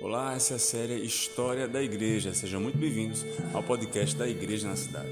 [0.00, 2.34] Olá, essa é a série História da Igreja.
[2.34, 3.24] Sejam muito bem-vindos
[3.54, 5.08] ao podcast da Igreja na Cidade.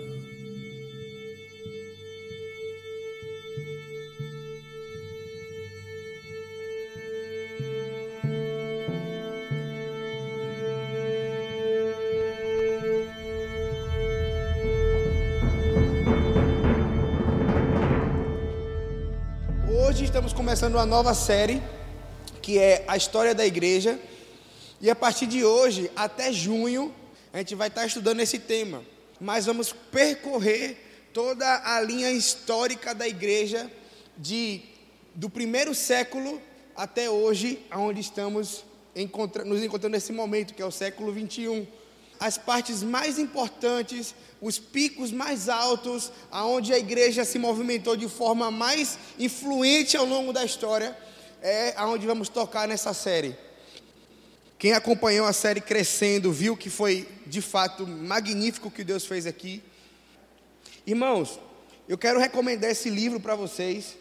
[19.70, 21.62] Hoje estamos começando uma nova série
[22.42, 23.98] que é a história da igreja.
[24.82, 26.92] E a partir de hoje até junho,
[27.32, 28.82] a gente vai estar estudando esse tema.
[29.20, 30.76] Mas vamos percorrer
[31.12, 33.70] toda a linha histórica da igreja
[34.18, 34.60] de
[35.14, 36.42] do primeiro século
[36.74, 38.64] até hoje, aonde estamos
[38.96, 41.64] encontra, nos encontrando nesse momento, que é o século 21
[42.18, 48.48] as partes mais importantes, os picos mais altos, aonde a igreja se movimentou de forma
[48.48, 50.96] mais influente ao longo da história,
[51.42, 53.36] é aonde vamos tocar nessa série.
[54.62, 59.26] Quem acompanhou a série crescendo viu que foi de fato magnífico o que Deus fez
[59.26, 59.60] aqui.
[60.86, 61.40] Irmãos,
[61.88, 63.96] eu quero recomendar esse livro para vocês,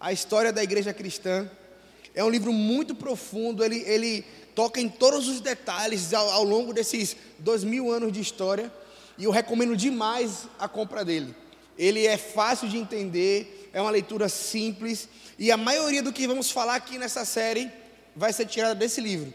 [0.00, 1.48] A História da Igreja Cristã.
[2.12, 6.72] É um livro muito profundo, ele, ele toca em todos os detalhes ao, ao longo
[6.72, 8.72] desses dois mil anos de história
[9.16, 11.32] e eu recomendo demais a compra dele.
[11.78, 16.50] Ele é fácil de entender, é uma leitura simples e a maioria do que vamos
[16.50, 17.70] falar aqui nessa série
[18.16, 19.32] vai ser tirada desse livro.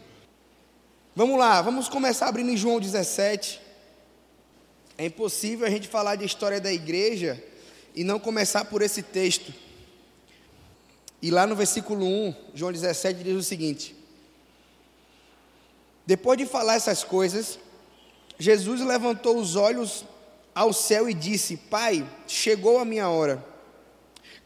[1.20, 3.60] Vamos lá, vamos começar abrindo em João 17.
[4.96, 7.38] É impossível a gente falar de história da igreja
[7.94, 9.52] e não começar por esse texto.
[11.20, 13.94] E lá no versículo 1, João 17 diz o seguinte:
[16.06, 17.58] depois de falar essas coisas,
[18.38, 20.06] Jesus levantou os olhos
[20.54, 23.44] ao céu e disse: Pai, chegou a minha hora.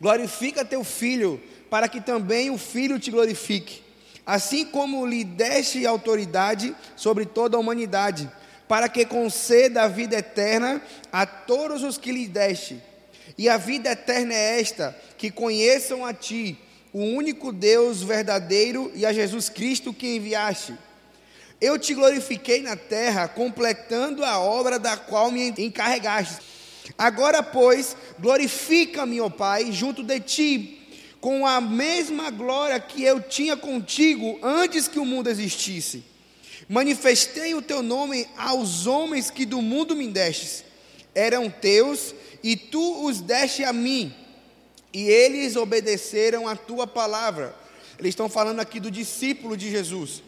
[0.00, 3.84] Glorifica teu filho, para que também o filho te glorifique.
[4.27, 8.30] Assim como lhe deste autoridade sobre toda a humanidade,
[8.67, 10.80] para que conceda a vida eterna
[11.12, 12.83] a todos os que lhe deste.
[13.36, 16.58] E a vida eterna é esta: que conheçam a ti,
[16.92, 20.74] o único Deus verdadeiro, e a Jesus Cristo que enviaste.
[21.61, 26.42] Eu te glorifiquei na terra, completando a obra da qual me encarregaste.
[26.98, 30.83] Agora, pois, glorifica-me, ó Pai, junto de ti,
[31.24, 36.05] com a mesma glória que eu tinha contigo antes que o mundo existisse.
[36.68, 40.63] Manifestei o teu nome aos homens que do mundo me destes.
[41.14, 44.14] Eram teus, e tu os deste a mim,
[44.92, 47.57] e eles obedeceram a tua palavra.
[47.98, 50.23] Eles estão falando aqui do discípulo de Jesus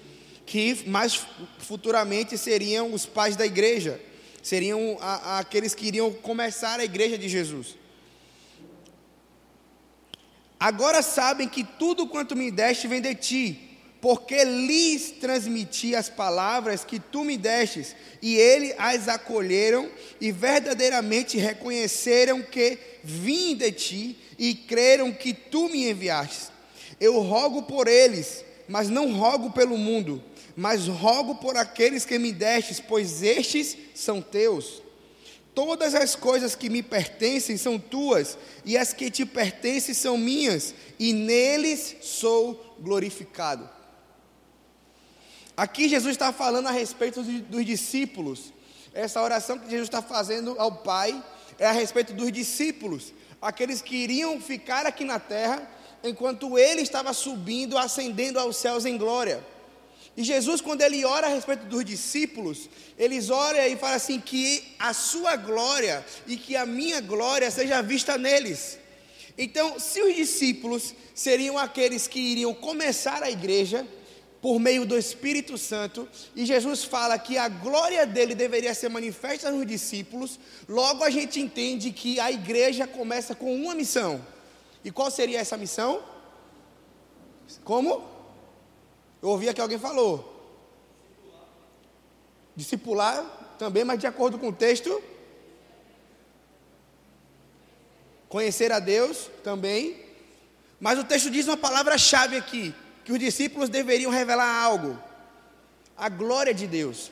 [0.46, 1.26] que mais
[1.58, 4.00] futuramente seriam os pais da igreja,
[4.42, 7.76] seriam a, a, aqueles que iriam começar a igreja de Jesus.
[10.58, 16.84] Agora sabem que tudo quanto me deste vem de ti, porque lhes transmiti as palavras
[16.84, 19.90] que tu me destes, e eles as acolheram
[20.20, 26.48] e verdadeiramente reconheceram que vim de ti e creram que tu me enviaste.
[27.00, 30.22] Eu rogo por eles, mas não rogo pelo mundo
[30.56, 34.82] mas rogo por aqueles que me destes, pois estes são teus.
[35.56, 40.74] Todas as coisas que me pertencem são tuas, e as que te pertencem são minhas,
[40.98, 43.66] e neles sou glorificado.
[45.56, 48.52] Aqui Jesus está falando a respeito dos discípulos.
[48.92, 51.24] Essa oração que Jesus está fazendo ao Pai
[51.58, 55.66] é a respeito dos discípulos, aqueles que iriam ficar aqui na terra,
[56.04, 59.42] enquanto ele estava subindo, ascendendo aos céus em glória.
[60.16, 64.64] E Jesus, quando ele ora a respeito dos discípulos, eles oram e falam assim: que
[64.78, 68.78] a sua glória e que a minha glória seja vista neles.
[69.36, 73.86] Então, se os discípulos seriam aqueles que iriam começar a igreja
[74.40, 79.50] por meio do Espírito Santo, e Jesus fala que a glória dele deveria ser manifesta
[79.50, 84.24] nos discípulos, logo a gente entende que a igreja começa com uma missão.
[84.82, 86.02] E qual seria essa missão?
[87.64, 88.15] Como?
[89.22, 90.32] Eu ouvi aqui alguém falou.
[92.54, 93.24] Discipular
[93.58, 95.02] também, mas de acordo com o texto.
[98.28, 100.04] Conhecer a Deus também.
[100.80, 102.74] Mas o texto diz uma palavra-chave aqui:
[103.04, 104.98] que os discípulos deveriam revelar algo.
[105.96, 107.10] A glória de Deus.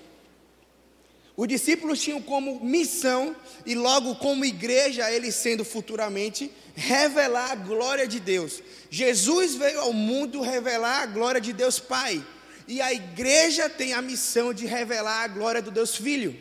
[1.37, 3.35] Os discípulos tinham como missão,
[3.67, 8.63] e logo como igreja, eles sendo futuramente, revelar a glória de Deus.
[8.91, 12.25] Jesus veio ao mundo revelar a glória de Deus Pai.
[12.69, 16.37] E a igreja tem a missão de revelar a glória do Deus Filho.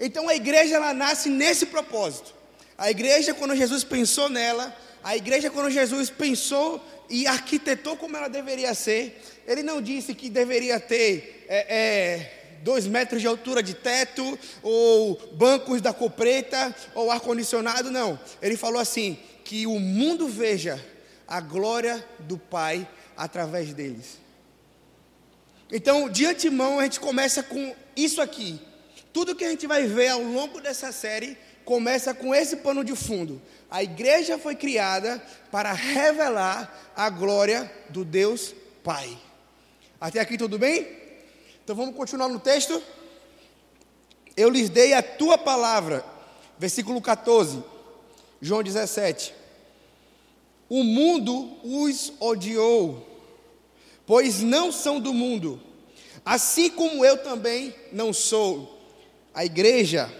[0.00, 2.34] Então a igreja ela nasce nesse propósito.
[2.76, 8.28] A igreja, quando Jesus pensou nela, A igreja, quando Jesus pensou e arquitetou como ela
[8.28, 13.74] deveria ser, ele não disse que deveria ter é, é, dois metros de altura de
[13.74, 18.18] teto, ou bancos da cor preta, ou ar-condicionado, não.
[18.40, 20.82] Ele falou assim: que o mundo veja
[21.26, 24.18] a glória do Pai através deles.
[25.70, 28.60] Então, de antemão, a gente começa com isso aqui.
[29.12, 32.94] Tudo que a gente vai ver ao longo dessa série começa com esse pano de
[32.94, 33.40] fundo.
[33.70, 39.16] A igreja foi criada para revelar a glória do Deus Pai.
[40.00, 41.01] Até aqui tudo bem?
[41.64, 42.82] Então vamos continuar no texto.
[44.36, 46.04] Eu lhes dei a tua palavra,
[46.58, 47.62] versículo 14,
[48.40, 49.32] João 17.
[50.68, 53.06] O mundo os odiou,
[54.04, 55.60] pois não são do mundo,
[56.24, 58.80] assim como eu também não sou.
[59.34, 60.12] A igreja,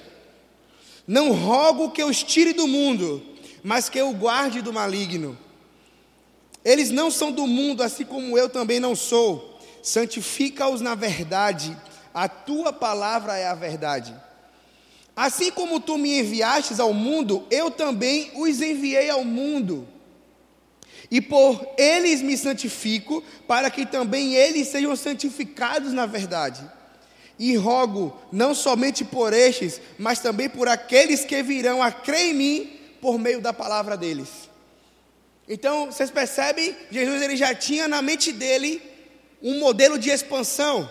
[1.07, 3.21] não rogo que os tire do mundo,
[3.65, 5.37] mas que o guarde do maligno.
[6.65, 9.52] Eles não são do mundo, assim como eu também não sou.
[9.83, 11.77] Santifica-os na verdade,
[12.15, 14.15] a tua palavra é a verdade.
[15.15, 19.87] Assim como tu me enviastes ao mundo, eu também os enviei ao mundo
[21.13, 26.65] e por eles me santifico, para que também eles sejam santificados na verdade.
[27.39, 32.35] E rogo não somente por estes, mas também por aqueles que virão a crer em
[32.35, 34.49] mim por meio da palavra deles.
[35.47, 36.75] Então, vocês percebem?
[36.91, 38.81] Jesus ele já tinha na mente dele
[39.43, 40.89] um modelo de expansão.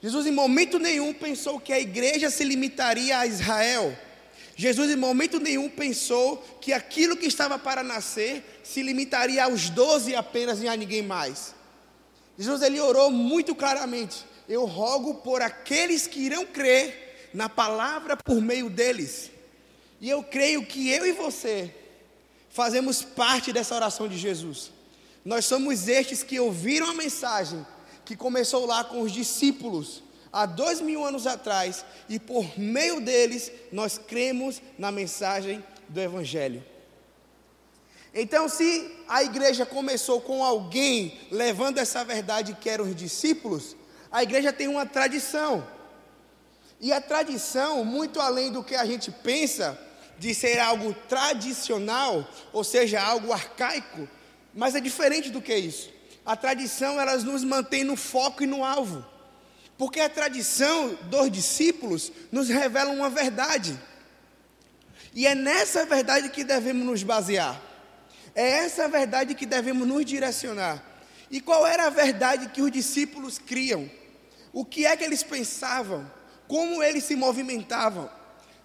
[0.00, 3.96] Jesus em momento nenhum pensou que a igreja se limitaria a Israel.
[4.56, 10.14] Jesus em momento nenhum pensou que aquilo que estava para nascer se limitaria aos doze
[10.14, 11.54] apenas e a ninguém mais.
[12.38, 18.40] Jesus ele orou muito claramente: Eu rogo por aqueles que irão crer na palavra por
[18.40, 19.30] meio deles.
[20.00, 21.72] E eu creio que eu e você
[22.50, 24.70] fazemos parte dessa oração de Jesus.
[25.24, 27.64] Nós somos estes que ouviram a mensagem
[28.04, 30.02] que começou lá com os discípulos
[30.32, 36.64] há dois mil anos atrás, e por meio deles nós cremos na mensagem do Evangelho.
[38.14, 43.76] Então, se a igreja começou com alguém levando essa verdade que eram os discípulos,
[44.10, 45.66] a igreja tem uma tradição.
[46.78, 49.78] E a tradição, muito além do que a gente pensa,
[50.18, 54.06] de ser algo tradicional, ou seja, algo arcaico,
[54.54, 55.90] mas é diferente do que isso.
[56.24, 59.04] A tradição, elas nos mantém no foco e no alvo.
[59.76, 63.78] Porque a tradição dos discípulos nos revela uma verdade.
[65.14, 67.60] E é nessa verdade que devemos nos basear.
[68.34, 70.82] É essa verdade que devemos nos direcionar.
[71.30, 73.90] E qual era a verdade que os discípulos criam?
[74.52, 76.08] O que é que eles pensavam?
[76.46, 78.10] Como eles se movimentavam?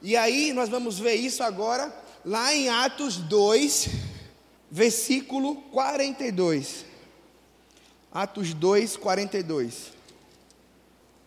[0.01, 1.93] E aí nós vamos ver isso agora
[2.23, 3.87] lá em Atos 2,
[4.71, 6.85] versículo 42.
[8.11, 9.97] Atos 2, 42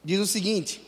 [0.05, 0.83] diz o seguinte: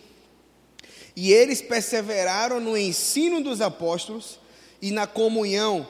[1.14, 4.38] E eles perseveraram no ensino dos apóstolos
[4.80, 5.86] e na comunhão,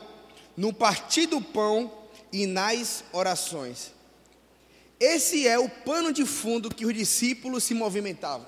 [0.57, 1.93] no partir do pão
[2.33, 3.93] e nas orações.
[4.99, 8.47] Esse é o pano de fundo que os discípulos se movimentavam.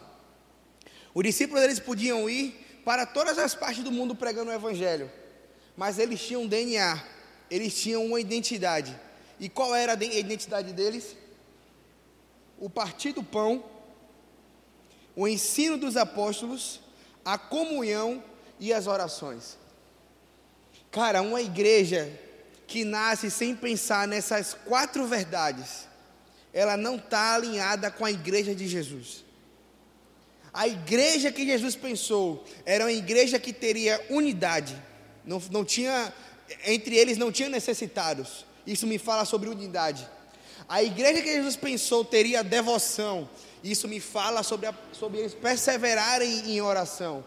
[1.12, 5.10] Os discípulos eles podiam ir para todas as partes do mundo pregando o evangelho,
[5.76, 7.02] mas eles tinham um DNA,
[7.50, 8.98] eles tinham uma identidade.
[9.38, 11.16] E qual era a identidade deles?
[12.58, 13.64] O partir do pão
[15.16, 16.80] o ensino dos apóstolos,
[17.24, 18.22] a comunhão
[18.58, 19.56] e as orações.
[20.90, 22.10] Cara, uma igreja
[22.66, 25.86] que nasce sem pensar nessas quatro verdades,
[26.52, 29.24] ela não está alinhada com a igreja de Jesus.
[30.52, 34.80] A igreja que Jesus pensou era uma igreja que teria unidade,
[35.24, 36.12] não, não tinha,
[36.64, 38.44] entre eles não tinha necessitados.
[38.66, 40.08] Isso me fala sobre unidade.
[40.68, 43.28] A igreja que Jesus pensou teria devoção,
[43.62, 47.24] isso me fala sobre, a, sobre eles perseverarem em oração.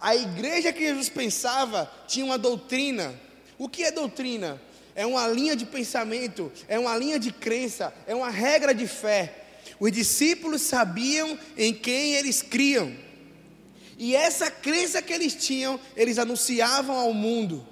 [0.00, 3.14] A igreja que Jesus pensava tinha uma doutrina.
[3.58, 4.60] O que é doutrina?
[4.94, 9.44] É uma linha de pensamento, é uma linha de crença, é uma regra de fé.
[9.80, 12.94] Os discípulos sabiam em quem eles criam.
[13.98, 17.66] E essa crença que eles tinham, eles anunciavam ao mundo.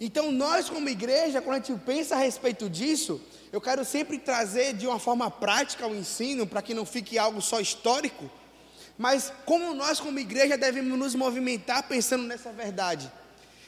[0.00, 3.20] Então, nós, como igreja, quando a gente pensa a respeito disso,
[3.52, 7.40] eu quero sempre trazer de uma forma prática o ensino, para que não fique algo
[7.40, 8.30] só histórico.
[8.96, 13.10] Mas como nós, como igreja, devemos nos movimentar pensando nessa verdade?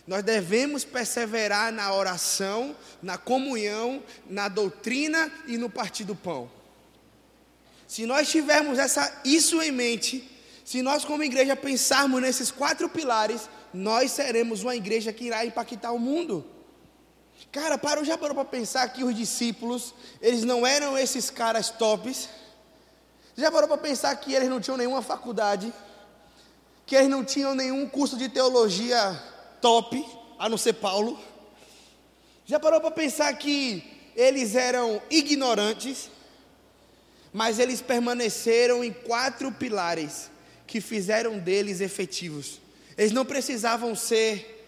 [0.06, 6.50] Nós devemos perseverar na oração, na comunhão, na doutrina e no partir do pão.
[7.87, 10.28] Se nós tivermos essa, isso em mente,
[10.64, 15.92] se nós, como igreja, pensarmos nesses quatro pilares, nós seremos uma igreja que irá impactar
[15.92, 16.44] o mundo.
[17.52, 22.28] Cara, parou, já parou para pensar que os discípulos, eles não eram esses caras tops?
[23.36, 25.72] Já parou para pensar que eles não tinham nenhuma faculdade?
[26.84, 29.20] Que eles não tinham nenhum curso de teologia
[29.60, 30.04] top,
[30.38, 31.18] a não ser Paulo?
[32.44, 33.82] Já parou para pensar que
[34.14, 36.10] eles eram ignorantes?
[37.32, 40.30] Mas eles permaneceram em quatro pilares
[40.66, 42.60] que fizeram deles efetivos.
[43.00, 44.62] Eles não precisavam ser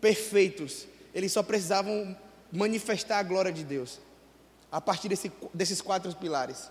[0.00, 2.18] perfeitos, eles só precisavam
[2.50, 4.00] manifestar a glória de Deus,
[4.72, 6.68] a partir desse, desses quatro pilares.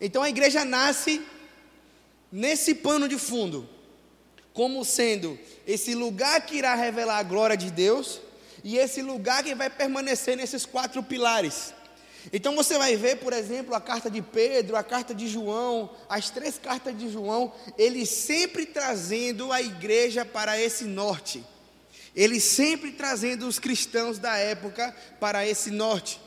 [0.00, 1.22] Então a igreja nasce
[2.32, 3.68] nesse pano de fundo,
[4.54, 8.22] como sendo esse lugar que irá revelar a glória de Deus
[8.64, 11.74] e esse lugar que vai permanecer nesses quatro pilares.
[12.32, 16.30] Então você vai ver, por exemplo, a carta de Pedro, a carta de João, as
[16.30, 21.44] três cartas de João, eles sempre trazendo a igreja para esse norte.
[22.14, 26.20] Ele sempre trazendo os cristãos da época para esse norte.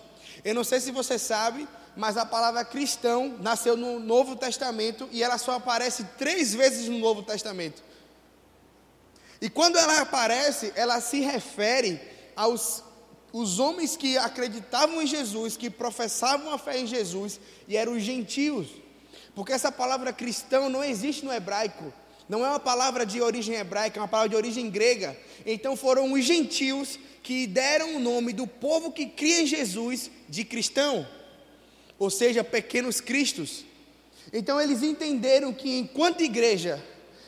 [0.43, 5.21] Eu não sei se você sabe, mas a palavra cristão nasceu no Novo Testamento e
[5.21, 7.83] ela só aparece três vezes no Novo Testamento.
[9.41, 11.99] E quando ela aparece, ela se refere
[12.35, 12.83] aos
[13.33, 18.03] os homens que acreditavam em Jesus, que professavam a fé em Jesus, e eram os
[18.03, 18.67] gentios.
[19.33, 21.93] Porque essa palavra cristão não existe no hebraico.
[22.27, 25.17] Não é uma palavra de origem hebraica, é uma palavra de origem grega.
[25.45, 30.43] Então foram os gentios que deram o nome do povo que cria em Jesus de
[30.43, 31.07] cristão,
[31.99, 33.63] ou seja, pequenos cristos.
[34.33, 36.81] Então eles entenderam que enquanto igreja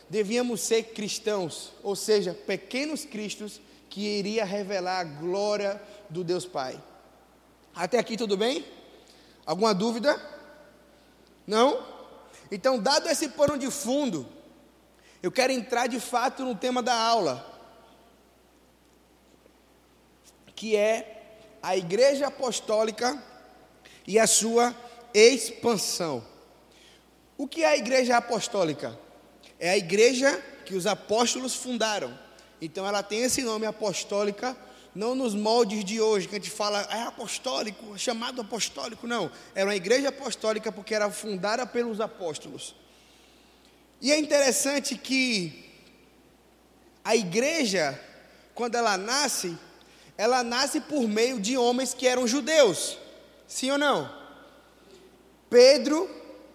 [0.10, 5.82] devíamos ser cristãos, ou seja, pequenos cristos que iria revelar a glória
[6.14, 6.82] do Deus Pai.
[7.76, 8.66] Até aqui tudo bem?
[9.46, 10.22] Alguma dúvida?
[11.46, 11.86] Não?
[12.52, 14.28] Então, dado esse pano de fundo,
[15.22, 17.46] eu quero entrar de fato no tema da aula,
[20.56, 23.22] que é a Igreja Apostólica
[24.08, 24.74] e a sua
[25.14, 26.24] expansão.
[27.38, 28.98] O que é a Igreja Apostólica?
[29.60, 32.18] É a igreja que os apóstolos fundaram.
[32.62, 34.58] Então ela tem esse nome apostólica,
[34.96, 39.32] não nos moldes de hoje, que a gente fala, é apostólico, chamado apostólico, não.
[39.56, 42.76] Era uma igreja apostólica porque era fundada pelos apóstolos.
[44.00, 45.64] E é interessante que
[47.04, 48.00] a igreja,
[48.54, 49.58] quando ela nasce,
[50.18, 52.98] ela nasce por meio de homens que eram judeus.
[53.48, 54.14] Sim ou não?
[55.50, 56.10] Pedro,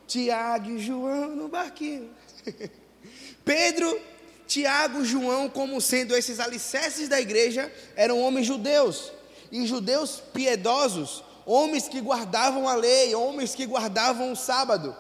[0.07, 2.11] Tiago e João no barquinho.
[3.45, 4.01] Pedro,
[4.49, 9.13] Tiago, João, como sendo esses alicerces da igreja, eram homens judeus.
[9.53, 14.97] E judeus piedosos, homens que guardavam a lei, homens que guardavam o sábado.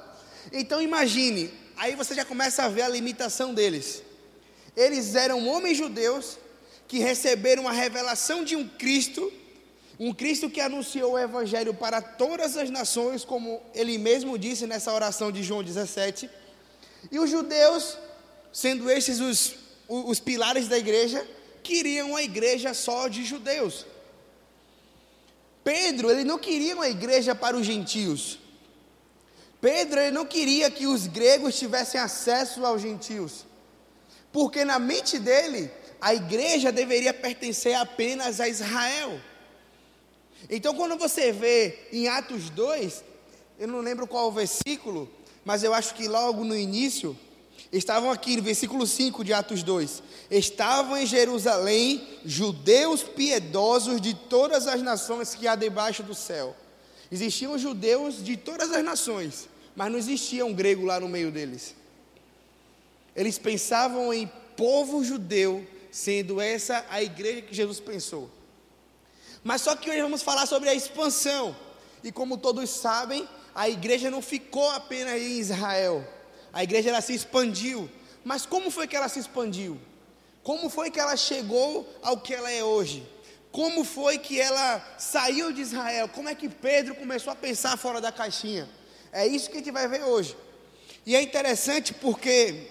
[0.52, 4.02] Então imagine, aí você já começa a ver a limitação deles.
[4.76, 6.38] Eles eram homens judeus
[6.86, 9.32] que receberam a revelação de um Cristo,
[9.98, 14.92] um Cristo que anunciou o Evangelho para todas as nações, como ele mesmo disse nessa
[14.92, 16.30] oração de João 17.
[17.10, 17.96] E os judeus,
[18.52, 19.54] sendo estes os,
[19.88, 21.26] os pilares da igreja,
[21.62, 23.86] queriam a igreja só de judeus.
[25.62, 28.38] Pedro, ele não queria uma igreja para os gentios.
[29.60, 33.44] Pedro ele não queria que os gregos tivessem acesso aos gentios,
[34.32, 39.20] porque na mente dele a igreja deveria pertencer apenas a Israel.
[40.48, 43.04] Então, quando você vê em Atos 2,
[43.58, 45.10] eu não lembro qual o versículo,
[45.44, 47.18] mas eu acho que logo no início,
[47.72, 54.66] estavam aqui no versículo 5 de Atos 2: estavam em Jerusalém judeus piedosos de todas
[54.66, 56.56] as nações que há debaixo do céu.
[57.10, 61.74] Existiam judeus de todas as nações, mas não existia um grego lá no meio deles.
[63.16, 68.30] Eles pensavam em povo judeu, sendo essa a igreja que Jesus pensou.
[69.42, 71.56] Mas só que hoje vamos falar sobre a expansão.
[72.04, 76.06] E como todos sabem, a igreja não ficou apenas em Israel.
[76.52, 77.90] A igreja ela se expandiu.
[78.24, 79.78] Mas como foi que ela se expandiu?
[80.42, 83.06] Como foi que ela chegou ao que ela é hoje?
[83.50, 86.08] Como foi que ela saiu de Israel?
[86.08, 88.68] Como é que Pedro começou a pensar fora da caixinha?
[89.12, 90.36] É isso que a gente vai ver hoje.
[91.04, 92.68] E é interessante porque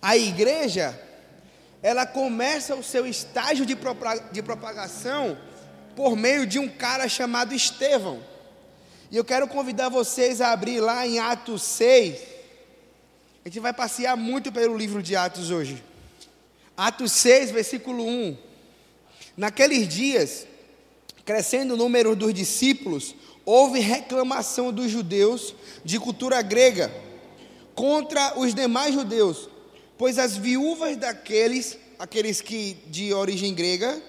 [0.00, 1.00] a igreja,
[1.82, 5.38] ela começa o seu estágio de propagação
[5.94, 8.22] por meio de um cara chamado Estevão.
[9.12, 12.18] E eu quero convidar vocês a abrir lá em Atos 6.
[13.44, 15.84] A gente vai passear muito pelo livro de Atos hoje.
[16.74, 18.38] Atos 6, versículo 1.
[19.36, 20.46] Naqueles dias,
[21.26, 23.14] crescendo o número dos discípulos,
[23.44, 25.54] houve reclamação dos judeus
[25.84, 26.90] de cultura grega
[27.74, 29.46] contra os demais judeus,
[29.98, 34.02] pois as viúvas daqueles, aqueles que de origem grega,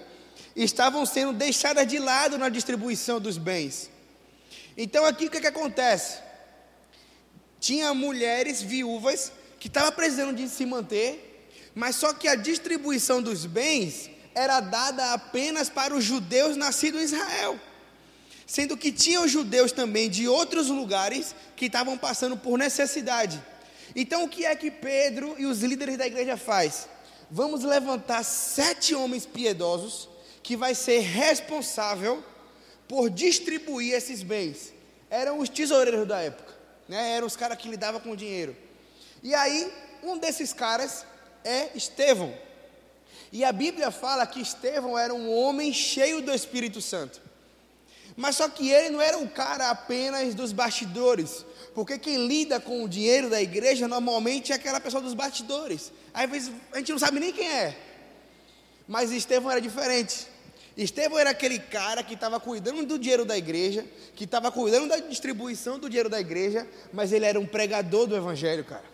[0.56, 3.92] estavam sendo deixadas de lado na distribuição dos bens.
[4.76, 6.18] Então aqui o que, que acontece?
[7.60, 13.46] Tinha mulheres viúvas que estavam precisando de se manter, mas só que a distribuição dos
[13.46, 17.58] bens era dada apenas para os judeus nascidos em Israel.
[18.46, 23.42] Sendo que tinham judeus também de outros lugares que estavam passando por necessidade.
[23.96, 26.88] Então o que é que Pedro e os líderes da igreja faz?
[27.30, 30.08] Vamos levantar sete homens piedosos
[30.42, 32.22] que vai ser responsável
[32.88, 34.72] por distribuir esses bens.
[35.10, 36.52] Eram os tesoureiros da época,
[36.88, 37.16] né?
[37.16, 38.56] eram os caras que lidavam com o dinheiro.
[39.22, 39.72] E aí,
[40.02, 41.04] um desses caras
[41.44, 42.34] é Estevão.
[43.32, 47.20] E a Bíblia fala que Estevão era um homem cheio do Espírito Santo.
[48.16, 52.84] Mas só que ele não era um cara apenas dos bastidores, porque quem lida com
[52.84, 55.92] o dinheiro da igreja normalmente é aquela pessoa dos bastidores.
[56.12, 57.76] Às vezes a gente não sabe nem quem é.
[58.86, 60.28] Mas Estevão era diferente.
[60.76, 63.84] Estevão era aquele cara que estava cuidando do dinheiro da igreja,
[64.16, 68.16] que estava cuidando da distribuição do dinheiro da igreja, mas ele era um pregador do
[68.16, 68.84] evangelho, cara.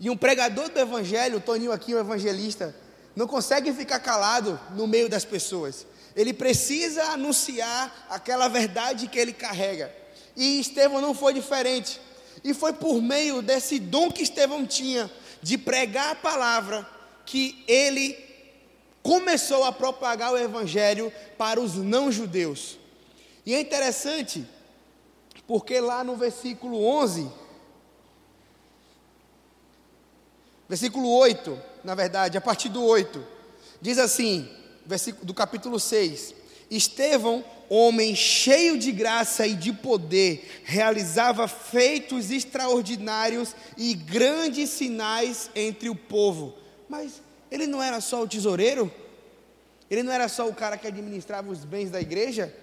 [0.00, 2.74] E um pregador do evangelho, Toninho aqui, o evangelista,
[3.14, 5.86] não consegue ficar calado no meio das pessoas.
[6.16, 9.92] Ele precisa anunciar aquela verdade que ele carrega.
[10.36, 12.00] E Estevão não foi diferente.
[12.42, 15.10] E foi por meio desse dom que Estevão tinha
[15.42, 16.88] de pregar a palavra
[17.26, 18.27] que ele
[19.08, 22.78] começou a propagar o evangelho para os não-judeus.
[23.46, 24.46] E é interessante,
[25.46, 27.26] porque lá no versículo 11,
[30.68, 33.26] versículo 8, na verdade, a partir do 8,
[33.80, 34.46] diz assim,
[34.84, 36.34] versículo do capítulo 6:
[36.70, 45.88] Estevão, homem cheio de graça e de poder, realizava feitos extraordinários e grandes sinais entre
[45.88, 46.54] o povo.
[46.90, 48.92] Mas ele não era só o tesoureiro?
[49.90, 52.54] Ele não era só o cara que administrava os bens da igreja?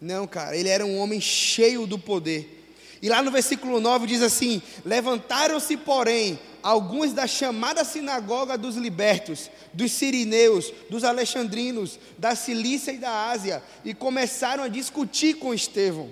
[0.00, 2.56] Não, cara, ele era um homem cheio do poder.
[3.00, 9.50] E lá no versículo 9 diz assim: Levantaram-se, porém, alguns da chamada sinagoga dos libertos,
[9.72, 16.10] dos sirineus, dos alexandrinos, da Cilícia e da Ásia, e começaram a discutir com Estevão.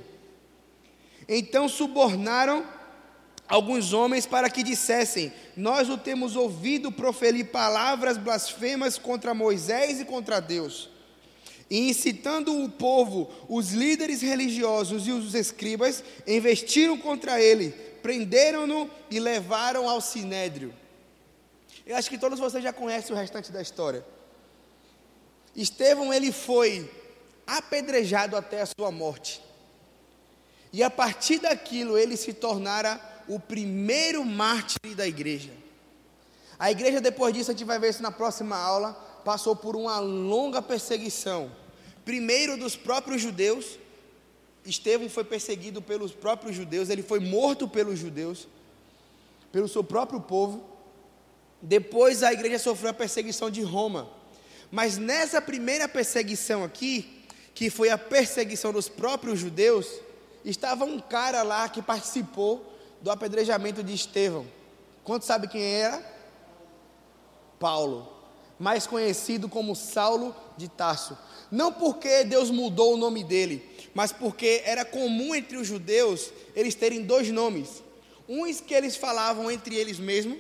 [1.28, 2.64] Então subornaram
[3.48, 10.04] alguns homens para que dissessem: Nós o temos ouvido proferir palavras blasfemas contra Moisés e
[10.04, 10.90] contra Deus.
[11.68, 17.70] E incitando o povo, os líderes religiosos e os escribas investiram contra ele,
[18.02, 20.72] prenderam-no e levaram ao sinédrio.
[21.84, 24.04] Eu acho que todos vocês já conhecem o restante da história.
[25.54, 26.88] Estevão ele foi
[27.46, 29.40] apedrejado até a sua morte.
[30.72, 35.50] E a partir daquilo ele se tornara o primeiro mártir da igreja.
[36.58, 38.92] A igreja, depois disso, a gente vai ver isso na próxima aula,
[39.24, 41.50] passou por uma longa perseguição.
[42.04, 43.78] Primeiro dos próprios judeus,
[44.64, 48.48] Estevão foi perseguido pelos próprios judeus, ele foi morto pelos judeus,
[49.52, 50.64] pelo seu próprio povo.
[51.60, 54.08] Depois a igreja sofreu a perseguição de Roma.
[54.70, 59.88] Mas nessa primeira perseguição aqui, que foi a perseguição dos próprios judeus,
[60.44, 64.46] estava um cara lá que participou do apedrejamento de Estevão.
[65.04, 66.04] Quanto sabe quem era?
[67.58, 68.12] Paulo,
[68.58, 71.16] mais conhecido como Saulo de Tarso.
[71.50, 73.62] Não porque Deus mudou o nome dele,
[73.94, 77.82] mas porque era comum entre os judeus eles terem dois nomes.
[78.28, 80.38] Uns que eles falavam entre eles mesmos,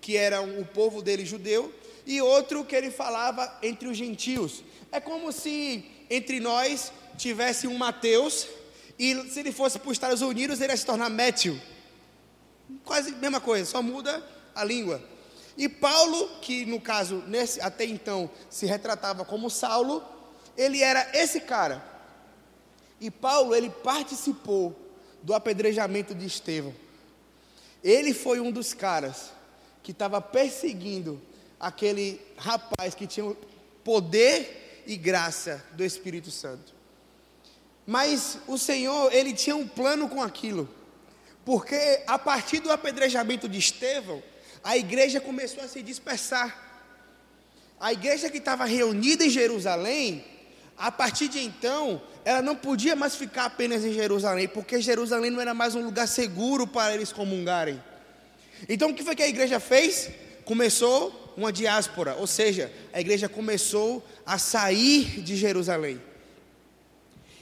[0.00, 1.72] que eram o povo dele judeu,
[2.06, 4.62] e outro que ele falava entre os gentios.
[4.90, 8.46] É como se entre nós tivesse um Mateus,
[8.98, 11.60] e se ele fosse para os Estados Unidos, ele ia se tornar Matthew.
[12.84, 14.22] Quase a mesma coisa, só muda
[14.54, 15.02] a língua.
[15.56, 20.04] E Paulo, que no caso, nesse, até então, se retratava como Saulo,
[20.56, 21.82] ele era esse cara.
[23.00, 24.76] E Paulo, ele participou
[25.22, 26.74] do apedrejamento de Estevão.
[27.82, 29.30] Ele foi um dos caras
[29.82, 31.20] que estava perseguindo
[31.58, 33.34] aquele rapaz que tinha
[33.84, 36.74] poder e graça do Espírito Santo.
[37.86, 40.68] Mas o Senhor, ele tinha um plano com aquilo.
[41.46, 44.20] Porque a partir do apedrejamento de Estevão,
[44.64, 46.60] a igreja começou a se dispersar.
[47.78, 50.24] A igreja que estava reunida em Jerusalém,
[50.76, 55.40] a partir de então, ela não podia mais ficar apenas em Jerusalém, porque Jerusalém não
[55.40, 57.80] era mais um lugar seguro para eles comungarem.
[58.68, 60.10] Então o que foi que a igreja fez?
[60.44, 66.02] Começou uma diáspora, ou seja, a igreja começou a sair de Jerusalém.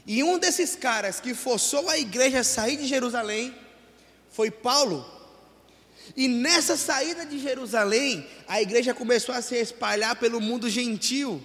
[0.06, 3.63] E um desses caras que forçou a igreja a sair de Jerusalém
[4.34, 5.06] foi Paulo.
[6.16, 11.40] E nessa saída de Jerusalém, a igreja começou a se espalhar pelo mundo gentil.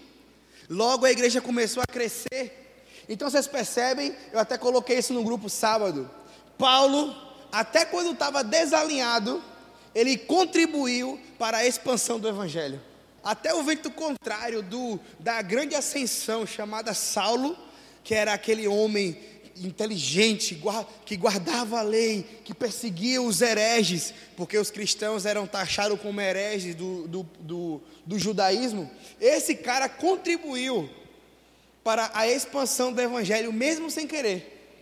[0.67, 2.83] Logo a igreja começou a crescer.
[3.07, 6.09] Então vocês percebem, eu até coloquei isso no grupo sábado.
[6.57, 7.15] Paulo,
[7.51, 9.41] até quando estava desalinhado,
[9.93, 12.81] ele contribuiu para a expansão do evangelho.
[13.23, 17.55] Até o vento contrário do, da grande ascensão chamada Saulo,
[18.03, 19.17] que era aquele homem
[19.65, 20.61] inteligente,
[21.05, 26.75] que guardava a lei, que perseguia os hereges, porque os cristãos eram taxados como hereges
[26.75, 28.89] do, do, do, do judaísmo.
[29.19, 30.89] Esse cara contribuiu
[31.83, 34.77] para a expansão do evangelho, mesmo sem querer,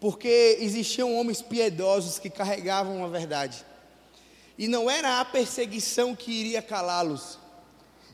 [0.00, 3.64] porque existiam homens piedosos que carregavam a verdade,
[4.56, 7.38] e não era a perseguição que iria calá-los.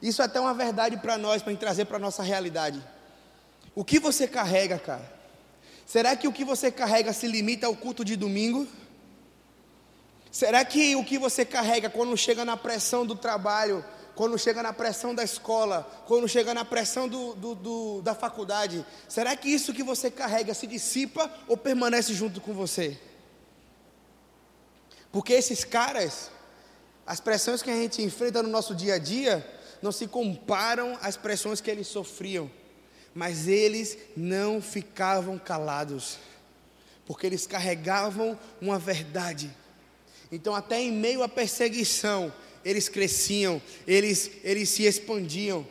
[0.00, 2.82] Isso é até uma verdade para nós, para trazer para a nossa realidade.
[3.74, 5.15] O que você carrega, cara?
[5.86, 8.66] Será que o que você carrega se limita ao culto de domingo?
[10.32, 13.84] Será que o que você carrega quando chega na pressão do trabalho,
[14.16, 18.84] quando chega na pressão da escola, quando chega na pressão do, do, do, da faculdade,
[19.08, 22.98] será que isso que você carrega se dissipa ou permanece junto com você?
[25.12, 26.32] Porque esses caras,
[27.06, 29.48] as pressões que a gente enfrenta no nosso dia a dia,
[29.80, 32.50] não se comparam às pressões que eles sofriam
[33.16, 36.18] mas eles não ficavam calados,
[37.06, 39.50] porque eles carregavam uma verdade.
[40.30, 42.30] Então, até em meio à perseguição,
[42.62, 45.66] eles cresciam, eles, eles se expandiam.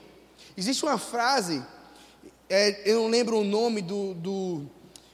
[0.57, 1.63] Existe uma frase,
[2.49, 4.15] é, eu não lembro o nome do.
[4.15, 4.65] do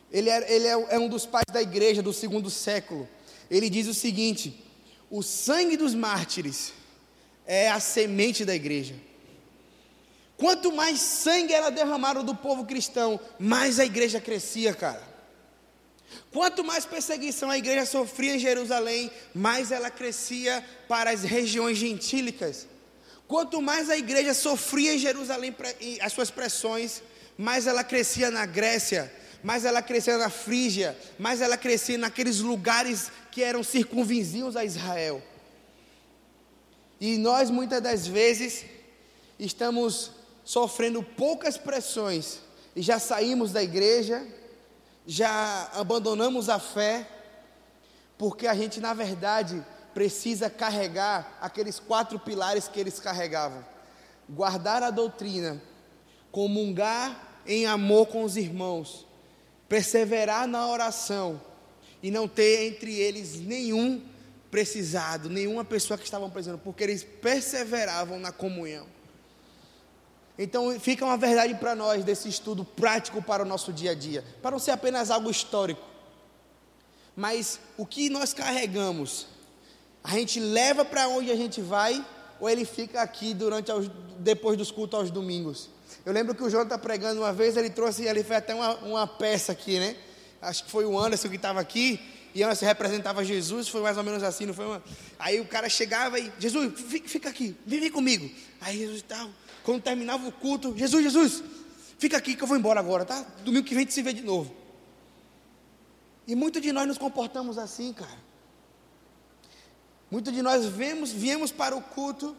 [0.10, 3.10] ele, é, ele é, é um dos pais da igreja do segundo século.
[3.50, 4.63] Ele diz o seguinte:
[5.10, 6.72] o sangue dos mártires
[7.46, 8.96] é a semente da igreja.
[10.42, 15.08] Quanto mais sangue era derramado do povo cristão, mais a igreja crescia, cara.
[16.32, 22.66] Quanto mais perseguição a igreja sofria em Jerusalém, mais ela crescia para as regiões gentílicas.
[23.28, 25.56] Quanto mais a igreja sofria em Jerusalém
[26.02, 27.04] as suas pressões,
[27.38, 33.12] mais ela crescia na Grécia, mais ela crescia na Frígia, mais ela crescia naqueles lugares
[33.30, 35.22] que eram circunvizinhos a Israel.
[37.00, 38.66] E nós muitas das vezes
[39.38, 40.20] estamos
[40.52, 42.40] sofrendo poucas pressões
[42.76, 44.28] e já saímos da igreja,
[45.08, 47.08] já abandonamos a fé,
[48.18, 53.66] porque a gente, na verdade, precisa carregar aqueles quatro pilares que eles carregavam:
[54.30, 55.62] guardar a doutrina,
[56.34, 59.08] comungar em amor com os irmãos,
[59.70, 61.40] perseverar na oração
[62.04, 64.04] e não ter entre eles nenhum
[64.52, 68.86] precisado, nenhuma pessoa que estavam precisando, porque eles perseveravam na comunhão.
[70.44, 74.26] Então fica uma verdade para nós desse estudo prático para o nosso dia a dia,
[74.42, 75.82] para não ser apenas algo histórico.
[77.16, 79.28] Mas o que nós carregamos,
[80.04, 82.04] a gente leva para onde a gente vai,
[82.40, 85.70] ou ele fica aqui durante os, depois dos cultos aos domingos.
[86.04, 88.74] Eu lembro que o João está pregando uma vez, ele trouxe, ele fez até uma,
[88.78, 89.96] uma peça aqui, né?
[90.42, 92.00] Acho que foi o Anderson que estava aqui,
[92.34, 94.84] e Anderson representava Jesus, foi mais ou menos assim, não foi uma...
[95.20, 96.74] Aí o cara chegava e, Jesus,
[97.06, 98.28] fica aqui, vive comigo.
[98.60, 99.30] Aí Jesus tal,
[99.63, 101.43] quando terminava o culto, Jesus, Jesus,
[102.00, 103.26] fica aqui que eu vou embora agora, tá?
[103.43, 104.54] Domingo que vem te se vê de novo.
[106.28, 108.19] E muitos de nós nos comportamos assim, cara.
[110.10, 112.36] Muitos de nós vemos, viemos para o culto,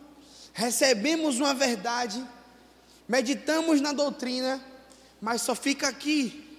[0.53, 2.23] recebemos uma verdade,
[3.09, 4.63] meditamos na doutrina,
[5.21, 6.59] mas só fica aqui.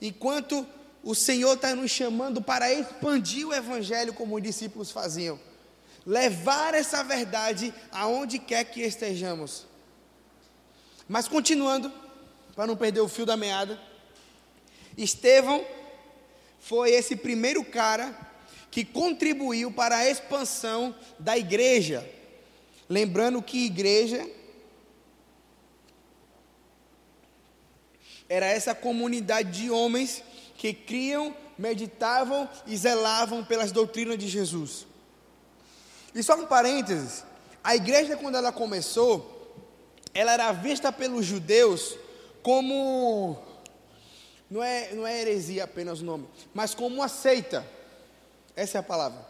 [0.00, 0.66] Enquanto
[1.02, 5.47] o Senhor está nos chamando para expandir o Evangelho como os discípulos faziam
[6.04, 9.66] levar essa verdade aonde quer que estejamos.
[11.08, 11.92] Mas continuando,
[12.54, 13.80] para não perder o fio da meada,
[14.96, 15.64] Estevão
[16.58, 18.16] foi esse primeiro cara
[18.70, 22.08] que contribuiu para a expansão da igreja.
[22.88, 24.28] Lembrando que igreja
[28.28, 30.22] era essa comunidade de homens
[30.56, 34.87] que criam, meditavam e zelavam pelas doutrinas de Jesus.
[36.18, 37.22] E só um parênteses:
[37.62, 39.54] a igreja, quando ela começou,
[40.12, 41.96] ela era vista pelos judeus
[42.42, 43.38] como.
[44.50, 47.64] Não é, não é heresia apenas o nome, mas como uma seita.
[48.56, 49.24] Essa é a palavra.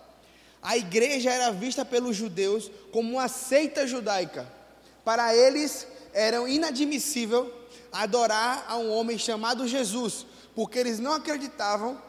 [0.62, 4.51] A igreja era vista pelos judeus como uma seita judaica.
[5.05, 7.53] Para eles, era inadmissível
[7.92, 10.24] adorar a um homem chamado Jesus,
[10.55, 12.01] porque eles não acreditavam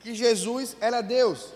[0.00, 1.54] que Jesus era Deus.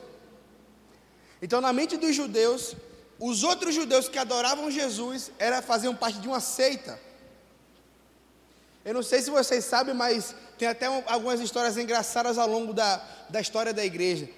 [1.41, 2.75] Então, na mente dos judeus,
[3.19, 6.99] os outros judeus que adoravam Jesus era faziam parte de uma seita.
[8.85, 12.97] Eu não sei se vocês sabem, mas tem até algumas histórias engraçadas ao longo da,
[13.29, 14.29] da história da igreja.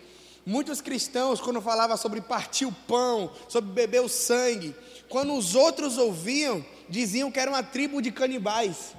[0.44, 4.74] Muitos cristãos, quando falavam sobre partir o pão, sobre beber o sangue,
[5.08, 8.96] quando os outros ouviam, diziam que era uma tribo de canibais.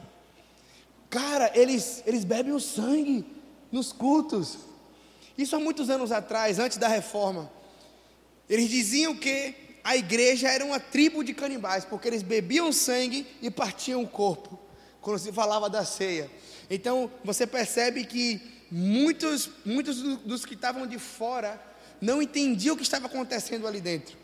[1.09, 3.25] Cara, eles, eles bebem o sangue
[3.71, 4.59] nos cultos.
[5.37, 7.51] Isso há muitos anos atrás, antes da reforma.
[8.51, 13.49] Eles diziam que a igreja era uma tribo de canibais, porque eles bebiam sangue e
[13.49, 14.59] partiam o corpo,
[14.99, 16.29] quando se falava da ceia.
[16.69, 21.59] Então, você percebe que muitos, muitos dos que estavam de fora
[22.01, 24.17] não entendiam o que estava acontecendo ali dentro.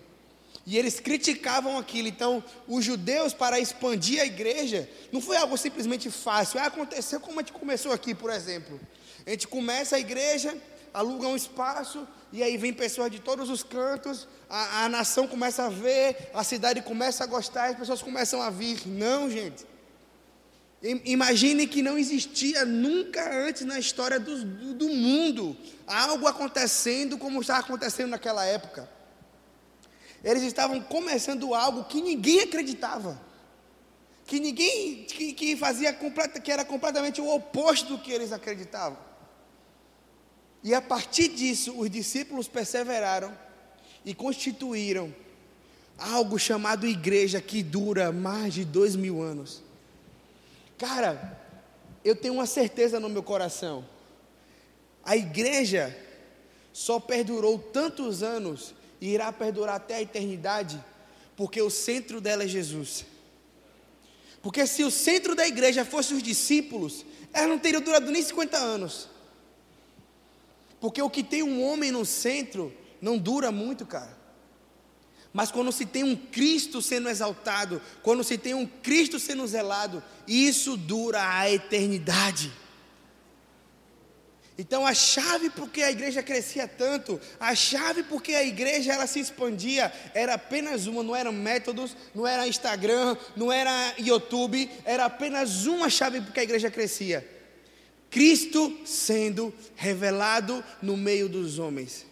[0.66, 2.10] E eles criticavam aquilo.
[2.10, 6.60] Então, os judeus, para expandir a igreja, não foi algo simplesmente fácil.
[6.60, 8.78] Ah, aconteceu como a gente começou aqui, por exemplo.
[9.26, 10.54] A gente começa a igreja,
[10.94, 15.66] aluga um espaço, e aí vem pessoas de todos os cantos, a, a nação começa
[15.66, 18.88] a ver, a cidade começa a gostar, as pessoas começam a vir.
[18.88, 19.66] Não, gente.
[21.06, 27.62] Imagine que não existia nunca antes na história do, do mundo algo acontecendo como estava
[27.62, 28.88] acontecendo naquela época.
[30.24, 33.20] Eles estavam começando algo que ninguém acreditava,
[34.26, 39.07] que ninguém que, que fazia que era completamente o oposto do que eles acreditavam.
[40.64, 43.38] E a partir disso, os discípulos perseveraram
[44.04, 45.14] e constituíram
[45.98, 49.64] algo chamado igreja que dura mais de dois mil anos.
[50.78, 51.40] Cara,
[52.04, 53.86] eu tenho uma certeza no meu coração.
[55.04, 55.98] A igreja
[56.72, 60.84] só perdurou tantos anos e irá perdurar até a eternidade,
[61.36, 63.06] porque o centro dela é Jesus.
[64.42, 68.58] Porque se o centro da igreja fosse os discípulos, ela não teria durado nem 50
[68.58, 69.10] anos.
[70.80, 74.18] Porque o que tem um homem no centro não dura muito, cara.
[75.34, 80.04] Mas quando se tem um Cristo sendo exaltado, quando se tem um Cristo sendo zelado,
[80.28, 82.52] isso dura a eternidade.
[84.58, 89.20] Então a chave porque a igreja crescia tanto, a chave porque a igreja ela se
[89.20, 95.68] expandia era apenas uma, não eram métodos, não era Instagram, não era YouTube, era apenas
[95.68, 97.37] uma chave porque a igreja crescia.
[98.10, 102.06] Cristo sendo revelado no meio dos homens.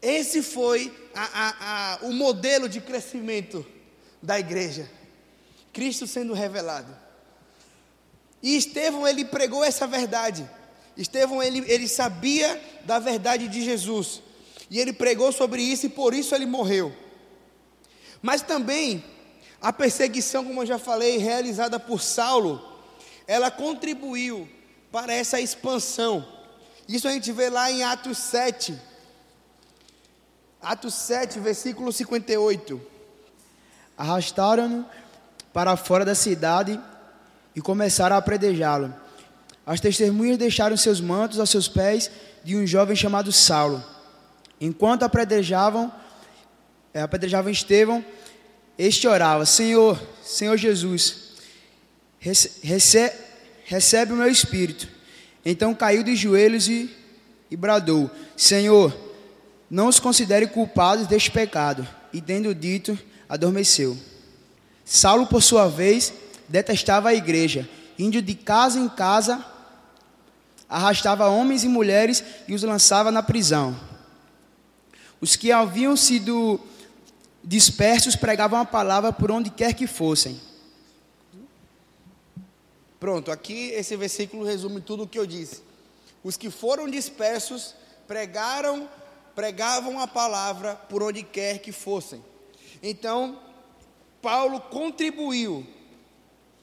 [0.00, 3.66] Esse foi a, a, a, o modelo de crescimento
[4.22, 4.90] da igreja.
[5.72, 6.96] Cristo sendo revelado.
[8.42, 10.48] E Estevão, ele pregou essa verdade.
[10.96, 14.22] Estevão, ele, ele sabia da verdade de Jesus.
[14.70, 16.94] E ele pregou sobre isso e por isso ele morreu.
[18.22, 19.04] Mas também,
[19.60, 22.62] a perseguição, como eu já falei, realizada por Saulo,
[23.26, 24.48] ela contribuiu
[24.90, 26.26] para essa expansão.
[26.88, 28.76] Isso a gente vê lá em Atos 7.
[30.60, 32.80] Atos 7, versículo 58.
[33.96, 34.84] Arrastaram-no
[35.52, 36.80] para fora da cidade
[37.54, 38.94] e começaram a apredejá-lo.
[39.64, 42.10] As testemunhas deixaram seus mantos aos seus pés
[42.42, 43.84] de um jovem chamado Saulo.
[44.60, 45.92] Enquanto apedrejavam,
[46.92, 48.04] é, apedrejavam Estevão,
[48.76, 51.34] este orava: Senhor, Senhor Jesus,
[52.18, 53.14] recebe,
[53.70, 54.88] recebe o meu espírito.
[55.44, 56.90] Então caiu de joelhos e,
[57.48, 58.92] e bradou: Senhor,
[59.70, 61.86] não os considere culpados deste pecado.
[62.12, 63.96] E tendo dito, adormeceu.
[64.84, 66.12] Saulo, por sua vez,
[66.48, 69.44] detestava a igreja, indo de casa em casa,
[70.68, 73.78] arrastava homens e mulheres e os lançava na prisão.
[75.20, 76.58] Os que haviam sido
[77.44, 80.49] dispersos pregavam a palavra por onde quer que fossem.
[83.00, 85.62] Pronto, aqui esse versículo resume tudo o que eu disse.
[86.22, 87.74] Os que foram dispersos
[88.06, 88.88] pregaram
[89.34, 92.22] pregavam a palavra por onde quer que fossem.
[92.82, 93.40] Então,
[94.20, 95.66] Paulo contribuiu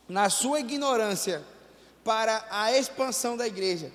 [0.07, 1.43] na sua ignorância
[2.03, 3.91] para a expansão da igreja.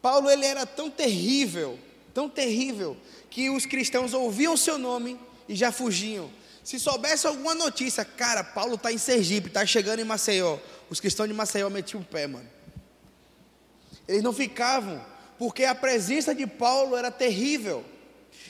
[0.00, 1.78] Paulo ele era tão terrível,
[2.14, 2.96] tão terrível,
[3.28, 6.30] que os cristãos ouviam seu nome e já fugiam.
[6.66, 10.58] Se soubesse alguma notícia, cara, Paulo está em Sergipe, está chegando em Maceió.
[10.90, 12.50] Os cristãos de Maceió metiam o pé, mano.
[14.08, 15.00] Eles não ficavam,
[15.38, 17.84] porque a presença de Paulo era terrível.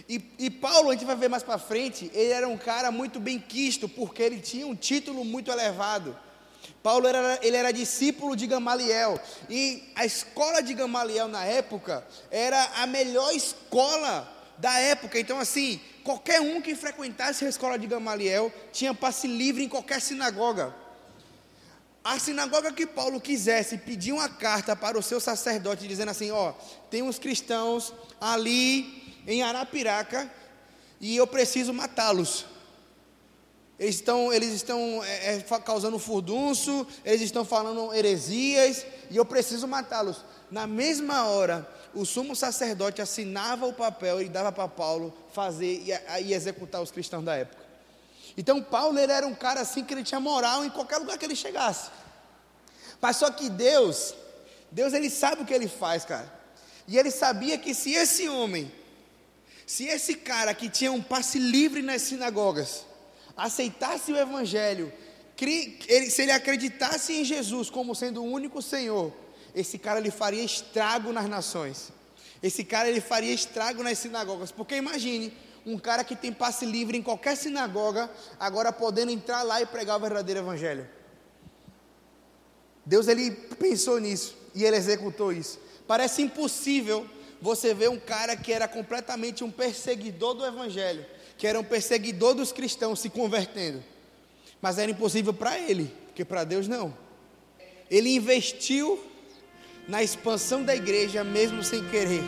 [0.08, 3.20] E, e Paulo, a gente vai ver mais para frente, ele era um cara muito
[3.20, 6.18] bem quisto, porque ele tinha um título muito elevado.
[6.82, 12.64] Paulo era, ele era discípulo de Gamaliel, e a escola de Gamaliel na época era
[12.76, 15.18] a melhor escola da época.
[15.18, 20.00] Então, assim, qualquer um que frequentasse a escola de Gamaliel tinha passe livre em qualquer
[20.00, 20.74] sinagoga.
[22.02, 26.52] A sinagoga que Paulo quisesse pedir uma carta para o seu sacerdote, dizendo assim: Ó,
[26.88, 30.30] tem uns cristãos ali em Arapiraca
[31.00, 32.46] e eu preciso matá-los.
[33.78, 39.68] Eles estão, eles estão é, é, causando furdunço, eles estão falando heresias e eu preciso
[39.68, 40.24] matá-los.
[40.50, 46.24] Na mesma hora, o sumo sacerdote assinava o papel e dava para Paulo fazer e,
[46.24, 47.64] e executar os cristãos da época.
[48.36, 51.24] Então Paulo ele era um cara assim que ele tinha moral em qualquer lugar que
[51.24, 51.90] ele chegasse.
[53.00, 54.14] Mas só que Deus,
[54.70, 56.30] Deus ele sabe o que ele faz, cara.
[56.86, 58.70] E ele sabia que se esse homem,
[59.66, 62.84] se esse cara que tinha um passe livre nas sinagogas,
[63.34, 64.92] aceitasse o evangelho,
[66.10, 69.12] se ele acreditasse em Jesus como sendo o único Senhor,
[69.56, 71.90] esse cara ele faria estrago nas nações.
[72.42, 75.32] Esse cara ele faria estrago nas sinagogas, porque imagine
[75.64, 79.96] um cara que tem passe livre em qualquer sinagoga, agora podendo entrar lá e pregar
[79.96, 80.86] o verdadeiro evangelho.
[82.84, 85.58] Deus ele pensou nisso e ele executou isso.
[85.88, 87.08] Parece impossível
[87.40, 91.04] você ver um cara que era completamente um perseguidor do evangelho,
[91.38, 93.82] que era um perseguidor dos cristãos se convertendo.
[94.60, 96.96] Mas era impossível para ele, porque para Deus não.
[97.90, 99.15] Ele investiu
[99.88, 102.22] na expansão da igreja mesmo sem querer.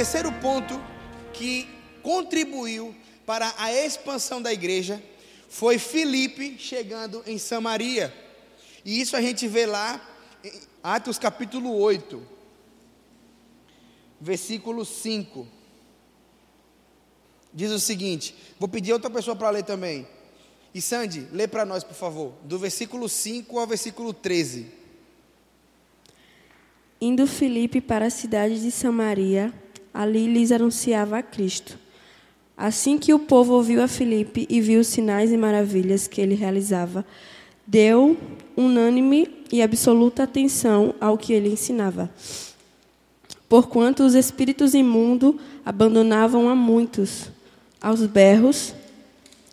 [0.00, 0.82] terceiro ponto
[1.30, 1.68] que
[2.02, 4.98] contribuiu para a expansão da igreja
[5.46, 8.10] foi Filipe chegando em Samaria.
[8.82, 10.00] E isso a gente vê lá
[10.82, 12.22] Atos capítulo 8,
[14.20, 15.46] versículo 5.
[17.52, 20.06] Diz o seguinte: vou pedir outra pessoa para ler também.
[20.74, 24.66] E Sandy, lê para nós, por favor, do versículo 5 ao versículo 13.
[27.00, 29.52] Indo Filipe para a cidade de Samaria,
[29.92, 31.78] ali lhes anunciava a Cristo.
[32.56, 36.34] Assim que o povo ouviu a Filipe e viu os sinais e maravilhas que ele
[36.34, 37.06] realizava,
[37.70, 38.18] deu
[38.56, 42.10] unânime e absoluta atenção ao que ele ensinava.
[43.48, 47.30] Porquanto os espíritos imundos abandonavam a muitos,
[47.80, 48.74] aos berros,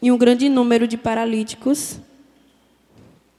[0.01, 1.99] e um grande número de paralíticos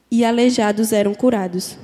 [0.09, 1.77] e aleijados eram curados.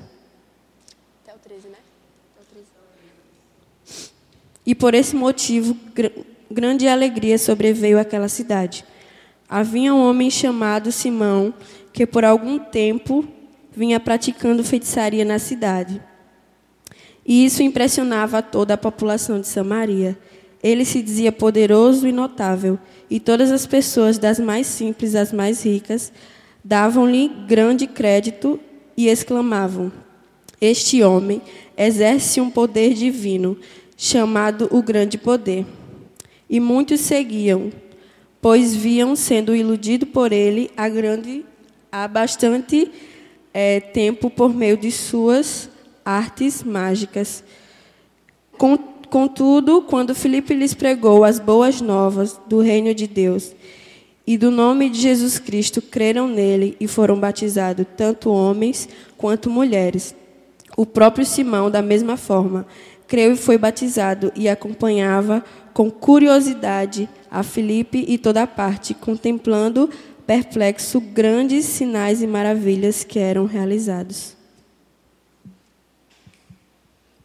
[4.66, 6.12] E por esse motivo, gr
[6.50, 8.86] grande alegria sobreveio àquela cidade.
[9.50, 11.54] Havia um homem chamado Simão,
[11.96, 13.26] que por algum tempo
[13.74, 16.02] vinha praticando feitiçaria na cidade.
[17.26, 20.20] E isso impressionava toda a população de Samaria.
[20.62, 22.78] Ele se dizia poderoso e notável,
[23.10, 26.12] e todas as pessoas, das mais simples às mais ricas,
[26.62, 28.60] davam-lhe grande crédito
[28.98, 29.90] e exclamavam:
[30.60, 31.42] Este homem
[31.78, 33.58] exerce um poder divino
[33.96, 35.66] chamado o Grande Poder.
[36.50, 37.72] E muitos seguiam,
[38.42, 41.46] pois viam sendo iludido por ele há, grande,
[41.96, 42.92] há bastante
[43.54, 45.70] é, tempo por meio de suas
[46.04, 47.42] artes mágicas.
[49.10, 53.56] Contudo, quando Filipe lhes pregou as boas novas do reino de Deus
[54.28, 60.14] e do nome de Jesus Cristo, creram nele e foram batizados tanto homens quanto mulheres.
[60.76, 62.68] O próprio Simão, da mesma forma,
[63.08, 65.42] creu e foi batizado e acompanhava
[65.74, 69.90] com curiosidade a Filipe e toda a parte, contemplando
[70.26, 74.36] perplexo grandes sinais e maravilhas que eram realizados.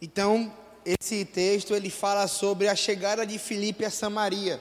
[0.01, 0.51] Então,
[0.85, 4.59] esse texto ele fala sobre a chegada de Filipe a Samaria.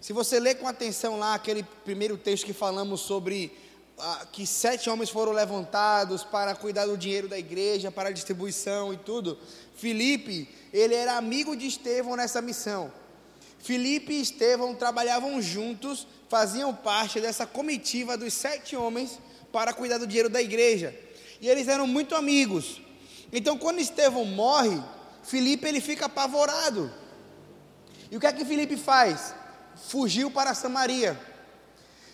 [0.00, 3.52] Se você ler com atenção lá aquele primeiro texto que falamos sobre
[3.98, 8.92] ah, que sete homens foram levantados para cuidar do dinheiro da igreja, para a distribuição
[8.92, 9.38] e tudo,
[9.76, 12.92] Filipe, ele era amigo de Estevão nessa missão.
[13.60, 19.18] Filipe e Estevão trabalhavam juntos, faziam parte dessa comitiva dos sete homens
[19.52, 20.98] para cuidar do dinheiro da igreja.
[21.42, 22.80] E eles eram muito amigos.
[23.30, 24.82] Então, quando Estevão morre,
[25.22, 26.90] Filipe ele fica apavorado.
[28.10, 29.34] E o que é que Filipe faz?
[29.90, 31.20] Fugiu para Samaria.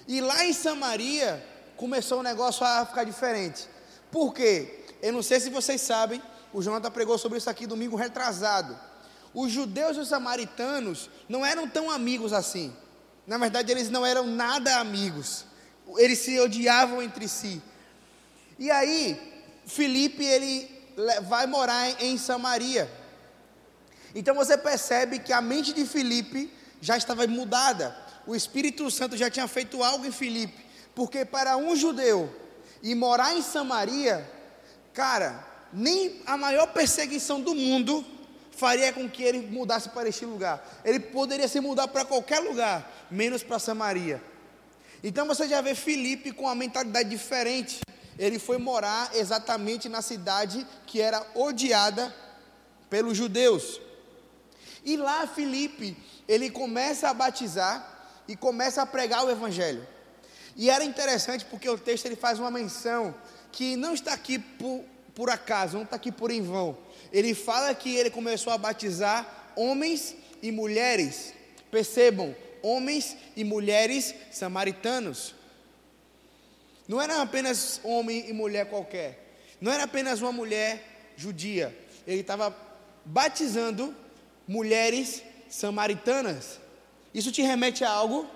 [0.08, 1.40] E lá em Samaria
[1.76, 3.68] começou o negócio a ficar diferente.
[4.10, 4.84] Por quê?
[5.00, 6.20] Eu não sei se vocês sabem,
[6.52, 8.76] o Jonathan pregou sobre isso aqui domingo retrasado.
[9.32, 12.74] Os judeus e os samaritanos não eram tão amigos assim.
[13.28, 15.44] Na verdade, eles não eram nada amigos.
[15.98, 17.62] Eles se odiavam entre si.
[18.58, 20.68] E aí, Felipe ele
[21.28, 22.90] vai morar em Samaria.
[24.14, 26.50] Então você percebe que a mente de Felipe
[26.80, 27.94] já estava mudada.
[28.26, 30.64] O Espírito Santo já tinha feito algo em Felipe,
[30.94, 32.34] porque para um judeu
[32.82, 34.28] e morar em Samaria,
[34.94, 38.04] cara, nem a maior perseguição do mundo
[38.58, 40.82] faria com que ele mudasse para este lugar.
[40.84, 44.20] Ele poderia se mudar para qualquer lugar, menos para Samaria.
[45.02, 47.80] Então você já vê Filipe com uma mentalidade diferente.
[48.18, 52.12] Ele foi morar exatamente na cidade que era odiada
[52.90, 53.80] pelos judeus.
[54.84, 55.96] E lá Filipe,
[56.26, 57.96] ele começa a batizar
[58.26, 59.86] e começa a pregar o evangelho.
[60.56, 63.14] E era interessante porque o texto ele faz uma menção
[63.52, 64.84] que não está aqui por,
[65.14, 66.76] por acaso, não está aqui por em vão.
[67.12, 71.34] Ele fala que ele começou a batizar homens e mulheres.
[71.70, 75.34] Percebam, homens e mulheres samaritanos.
[76.86, 79.26] Não era apenas homem e mulher qualquer.
[79.60, 81.76] Não era apenas uma mulher judia.
[82.06, 82.56] Ele estava
[83.04, 83.94] batizando
[84.46, 86.58] mulheres samaritanas.
[87.12, 88.26] Isso te remete a algo?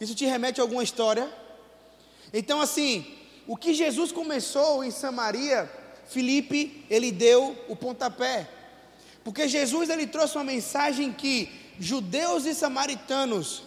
[0.00, 1.32] Isso te remete a alguma história?
[2.32, 3.06] Então, assim,
[3.46, 5.70] o que Jesus começou em Samaria,
[6.08, 8.48] Felipe, ele deu o pontapé.
[9.24, 13.64] Porque Jesus, ele trouxe uma mensagem que judeus e samaritanos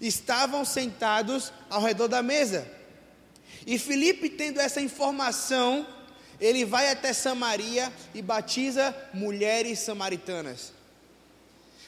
[0.00, 2.66] estavam sentados ao redor da mesa.
[3.66, 5.86] E Felipe, tendo essa informação,
[6.40, 10.72] ele vai até Samaria e batiza mulheres samaritanas.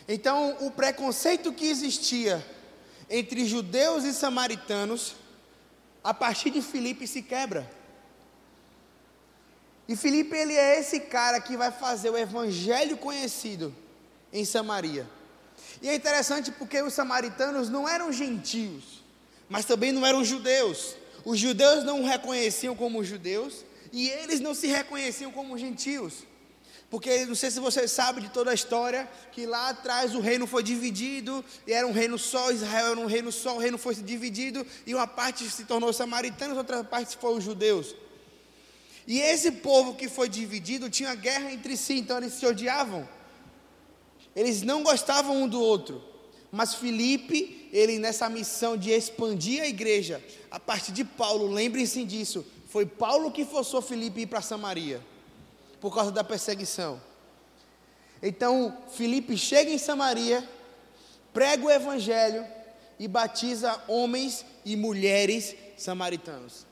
[0.07, 2.45] Então, o preconceito que existia
[3.09, 5.15] entre judeus e samaritanos,
[6.03, 7.69] a partir de Filipe se quebra.
[9.87, 13.75] E Filipe ele é esse cara que vai fazer o evangelho conhecido
[14.33, 15.07] em Samaria.
[15.83, 19.03] E é interessante porque os samaritanos não eram gentios,
[19.49, 20.97] mas também não eram judeus.
[21.25, 26.25] Os judeus não o reconheciam como judeus e eles não se reconheciam como gentios.
[26.91, 30.47] Porque não sei se você sabe de toda a história, que lá atrás o reino
[30.47, 33.95] foi dividido, e era um reino só, Israel era um reino só, o reino foi
[33.97, 37.97] dividido, e uma parte se tornou samaritana, outra parte foram os judeus.
[39.07, 43.07] E esse povo que foi dividido tinha guerra entre si, então eles se odiavam.
[44.35, 46.03] Eles não gostavam um do outro.
[46.51, 52.47] Mas Felipe, ele nessa missão de expandir a igreja, a partir de Paulo, lembrem-se disso,
[52.69, 55.01] foi Paulo que forçou Felipe a ir para Samaria,
[55.81, 57.01] por causa da perseguição.
[58.23, 60.49] Então, Felipe chega em Samaria,
[61.33, 62.47] prega o evangelho
[62.99, 66.65] e batiza homens e mulheres samaritanos.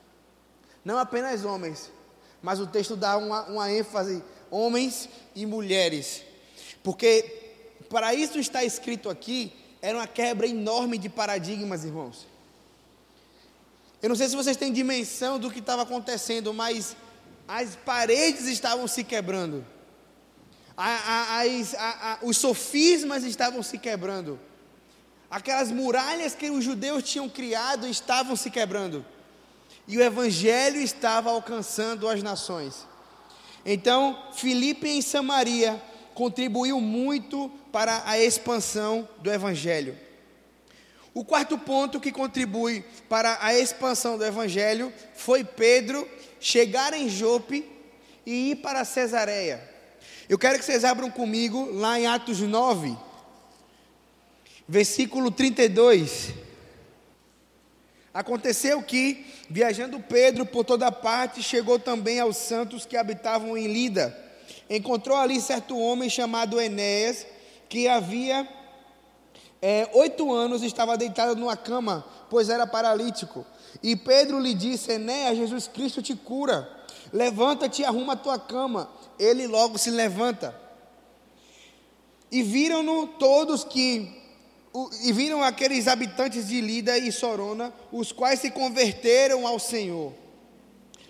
[0.84, 1.90] Não apenas homens,
[2.42, 6.22] mas o texto dá uma, uma ênfase: homens e mulheres.
[6.82, 7.40] Porque
[7.88, 12.26] para isso está escrito aqui, era uma quebra enorme de paradigmas, irmãos.
[14.02, 16.96] Eu não sei se vocês têm dimensão do que estava acontecendo, mas
[17.46, 19.64] as paredes estavam se quebrando,
[20.76, 24.40] a, a, a, os sofismas estavam se quebrando,
[25.30, 29.04] aquelas muralhas que os judeus tinham criado estavam se quebrando,
[29.86, 32.86] e o evangelho estava alcançando as nações.
[33.64, 35.80] Então, Filipe em Samaria
[36.14, 39.96] contribuiu muito para a expansão do Evangelho.
[41.14, 46.08] O quarto ponto que contribui para a expansão do Evangelho foi Pedro
[46.40, 47.68] chegar em Jope
[48.24, 49.70] e ir para Cesareia.
[50.28, 52.96] Eu quero que vocês abram comigo lá em Atos 9,
[54.66, 56.32] versículo 32.
[58.14, 64.16] Aconteceu que, viajando Pedro por toda parte, chegou também aos santos que habitavam em Lida.
[64.68, 67.26] Encontrou ali certo homem chamado Enéas,
[67.68, 68.46] que havia
[69.62, 73.46] é, oito anos estava deitado numa cama, pois era paralítico.
[73.82, 76.68] E Pedro lhe disse: Enéas, Jesus Cristo te cura.
[77.12, 78.90] Levanta-te e arruma a tua cama.
[79.18, 80.54] Ele logo se levanta.
[82.30, 84.21] E viram-no todos que
[85.02, 90.12] e viram aqueles habitantes de Lida e Sorona, os quais se converteram ao Senhor.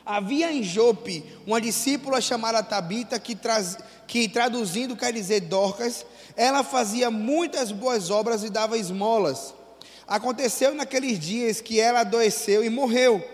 [0.04, 6.04] Havia em Jope uma discípula chamada Tabita, que, traz, que traduzindo quer dizer Dorcas,
[6.36, 9.54] ela fazia muitas boas obras e dava esmolas.
[10.08, 13.24] Aconteceu naqueles dias que ela adoeceu e morreu.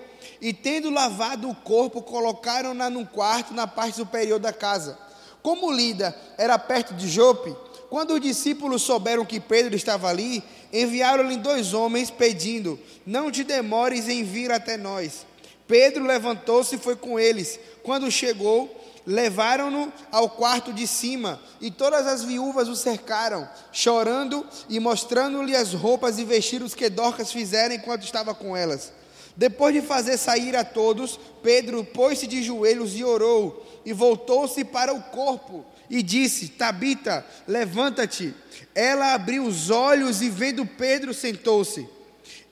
[0.41, 4.99] E tendo lavado o corpo, colocaram-na num quarto na parte superior da casa.
[5.43, 7.57] Como Lida era perto de Jope,
[7.89, 14.09] quando os discípulos souberam que Pedro estava ali, enviaram-lhe dois homens pedindo: Não te demores
[14.09, 15.27] em vir até nós.
[15.67, 17.59] Pedro levantou-se e foi com eles.
[17.83, 18.75] Quando chegou,
[19.07, 25.73] levaram-no ao quarto de cima, e todas as viúvas o cercaram, chorando e mostrando-lhe as
[25.73, 28.93] roupas e vestidos que Dorcas fizeram enquanto estava com elas.
[29.35, 34.93] Depois de fazer sair a todos, Pedro pôs-se de joelhos e orou, e voltou-se para
[34.93, 38.35] o corpo, e disse: Tabita, levanta-te.
[38.75, 41.87] Ela abriu os olhos e, vendo Pedro, sentou-se.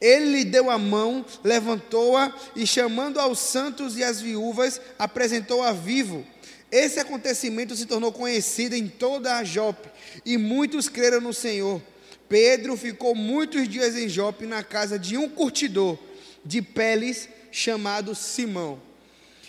[0.00, 6.26] Ele lhe deu a mão, levantou-a e, chamando aos santos e às viúvas, apresentou-a vivo.
[6.70, 9.88] Esse acontecimento se tornou conhecido em toda a Jope,
[10.24, 11.80] e muitos creram no Senhor.
[12.28, 15.96] Pedro ficou muitos dias em Jope, na casa de um curtidor
[16.44, 18.80] de peles chamado Simão.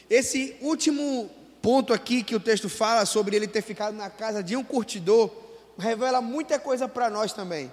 [0.09, 1.29] Esse último
[1.61, 5.31] ponto aqui que o texto fala sobre ele ter ficado na casa de um curtidor,
[5.77, 7.71] revela muita coisa para nós também.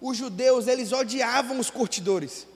[0.00, 2.46] Os judeus, eles odiavam os curtidores.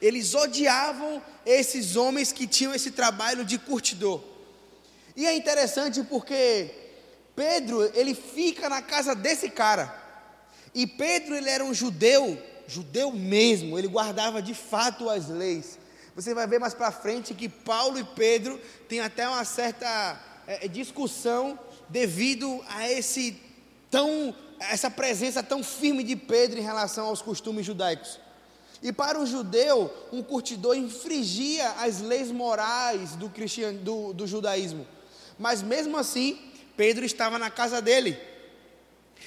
[0.00, 4.20] Eles odiavam esses homens que tinham esse trabalho de curtidor.
[5.16, 6.70] E é interessante porque
[7.36, 10.00] Pedro, ele fica na casa desse cara.
[10.74, 15.78] E Pedro, ele era um judeu, judeu mesmo, ele guardava de fato as leis.
[16.14, 20.68] Você vai ver mais para frente que Paulo e Pedro têm até uma certa é,
[20.68, 21.58] discussão
[21.88, 23.40] devido a esse
[23.90, 24.34] tão
[24.70, 28.20] essa presença tão firme de Pedro em relação aos costumes judaicos.
[28.82, 34.86] E para o judeu, um curtidor infringia as leis morais do, cristian, do, do judaísmo.
[35.38, 36.38] Mas mesmo assim,
[36.76, 38.18] Pedro estava na casa dele.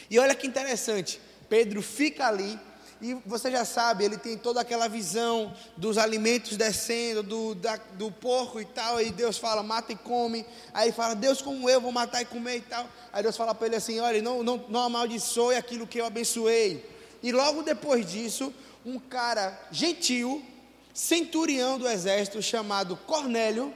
[0.10, 2.60] E olha que interessante, Pedro fica ali,
[3.06, 8.10] e você já sabe, ele tem toda aquela visão dos alimentos descendo, do, da, do
[8.10, 9.00] porco e tal.
[9.00, 10.44] E Deus fala, mata e come.
[10.74, 12.90] Aí fala, Deus, como eu vou matar e comer e tal.
[13.14, 16.84] Aí Deus fala para ele assim: olha, não, não, não amaldiçoe aquilo que eu abençoei.
[17.22, 18.52] E logo depois disso,
[18.84, 20.44] um cara gentil,
[20.92, 23.72] centurião do exército, chamado Cornélio,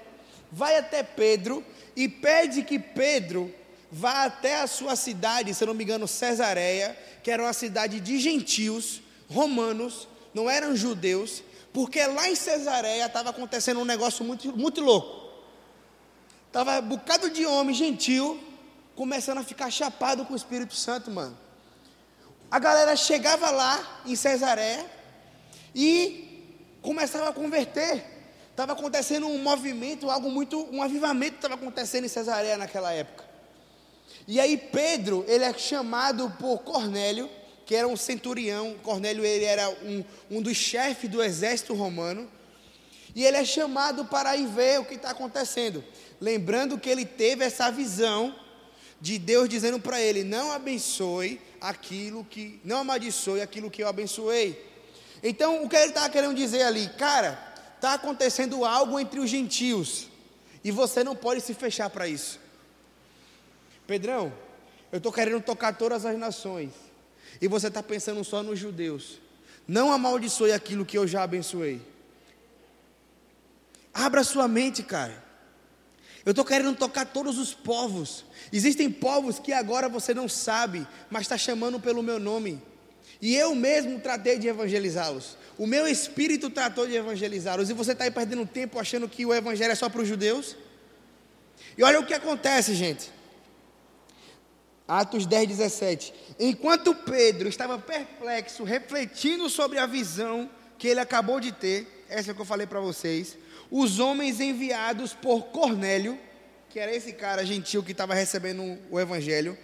[0.52, 1.64] vai até Pedro
[1.96, 3.54] e pede que Pedro
[3.92, 8.18] vá até a sua cidade, se não me engano, Cesareia, que era uma cidade de
[8.18, 14.82] gentios romanos, não eram judeus, porque lá em Cesareia estava acontecendo um negócio muito, muito
[14.82, 15.30] louco.
[16.48, 18.40] Estava um bocado de homem gentil
[18.96, 21.38] começando a ficar chapado com o Espírito Santo, mano.
[22.50, 24.86] A galera chegava lá em Cesareia
[25.76, 28.04] e começava a converter.
[28.50, 33.24] Estava acontecendo um movimento, algo muito, um avivamento estava acontecendo em Cesareia naquela época.
[34.28, 37.30] E aí Pedro, ele é chamado por Cornélio
[37.70, 38.74] que era um centurião.
[38.82, 42.28] Cornélio ele era um, um dos chefes do exército romano.
[43.13, 45.84] E ele é chamado para ir ver o que está acontecendo.
[46.20, 48.36] Lembrando que ele teve essa visão
[48.99, 54.59] de Deus dizendo para ele: não abençoe aquilo que, não amaldiçoe aquilo que eu abençoei.
[55.22, 57.38] Então, o que ele estava querendo dizer ali, cara,
[57.76, 60.07] está acontecendo algo entre os gentios
[60.63, 62.39] e você não pode se fechar para isso.
[63.86, 64.34] Pedrão,
[64.91, 66.89] eu estou querendo tocar todas as nações
[67.42, 69.20] e você está pensando só nos judeus.
[69.68, 71.82] Não amaldiçoe aquilo que eu já abençoei.
[73.94, 75.24] Abra sua mente, cara.
[76.26, 78.26] Eu estou querendo tocar todos os povos.
[78.52, 82.62] Existem povos que agora você não sabe, mas está chamando pelo meu nome.
[83.22, 85.38] E eu mesmo tratei de evangelizá-los.
[85.58, 87.70] O meu espírito tratou de evangelizá-los.
[87.70, 90.56] E você está aí perdendo tempo achando que o evangelho é só para os judeus?
[91.78, 93.12] E olha o que acontece, gente.
[94.90, 96.14] Atos 10, 17.
[96.40, 102.42] Enquanto Pedro estava perplexo, refletindo sobre a visão que ele acabou de ter, essa que
[102.42, 103.38] eu falei para vocês,
[103.70, 106.18] os homens enviados por Cornélio,
[106.72, 109.56] que era esse cara gentil que estava recebendo o evangelho,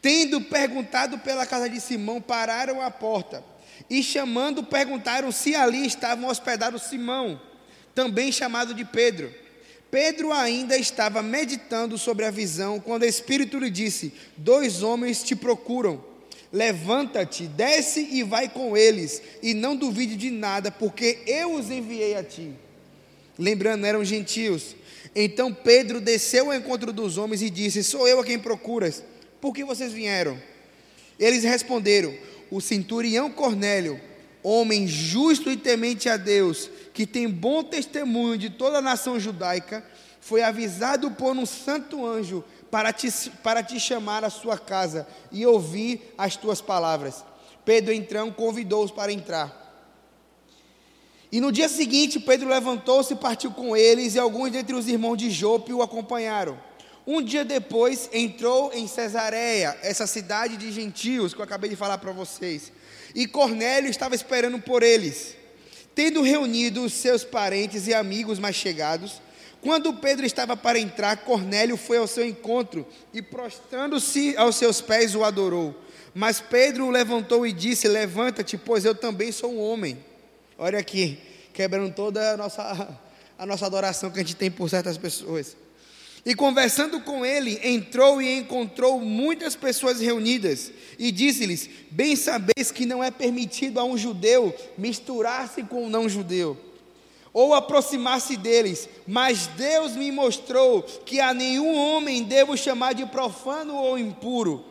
[0.00, 3.44] tendo perguntado pela casa de Simão, pararam a porta
[3.88, 7.38] e chamando, perguntaram se ali estavam hospedados Simão,
[7.94, 9.30] também chamado de Pedro.
[9.90, 15.34] Pedro ainda estava meditando sobre a visão quando o Espírito lhe disse: Dois homens te
[15.34, 16.04] procuram.
[16.52, 22.16] Levanta-te, desce e vai com eles, e não duvide de nada, porque eu os enviei
[22.16, 22.52] a ti.
[23.38, 24.74] Lembrando, eram gentios.
[25.14, 29.02] Então Pedro desceu ao encontro dos homens e disse: Sou eu a quem procuras.
[29.40, 30.40] Por que vocês vieram?
[31.18, 32.14] Eles responderam:
[32.50, 34.00] O centurião Cornélio,
[34.42, 39.84] homem justo e temente a Deus, que tem bom testemunho de toda a nação judaica,
[40.20, 43.10] foi avisado por um santo anjo para te,
[43.42, 47.24] para te chamar à sua casa e ouvir as tuas palavras.
[47.64, 49.58] Pedro então convidou-os para entrar.
[51.32, 55.16] E no dia seguinte, Pedro levantou-se e partiu com eles, e alguns dentre os irmãos
[55.16, 56.58] de Jope o acompanharam.
[57.06, 61.98] Um dia depois, entrou em Cesareia, essa cidade de gentios que eu acabei de falar
[61.98, 62.72] para vocês.
[63.14, 65.36] E Cornélio estava esperando por eles.
[65.94, 69.20] Tendo reunido os seus parentes e amigos mais chegados,
[69.60, 75.14] quando Pedro estava para entrar, Cornélio foi ao seu encontro e, prostrando-se aos seus pés,
[75.14, 75.74] o adorou.
[76.14, 79.98] Mas Pedro o levantou e disse: Levanta-te, pois eu também sou um homem.
[80.56, 81.18] Olha aqui,
[81.52, 82.98] quebrando toda a nossa,
[83.38, 85.56] a nossa adoração que a gente tem por certas pessoas.
[86.24, 92.84] E conversando com ele, entrou e encontrou muitas pessoas reunidas, e disse-lhes: Bem sabeis que
[92.84, 96.58] não é permitido a um judeu misturar-se com um não-judeu,
[97.32, 103.74] ou aproximar-se deles, mas Deus me mostrou que a nenhum homem devo chamar de profano
[103.74, 104.64] ou impuro.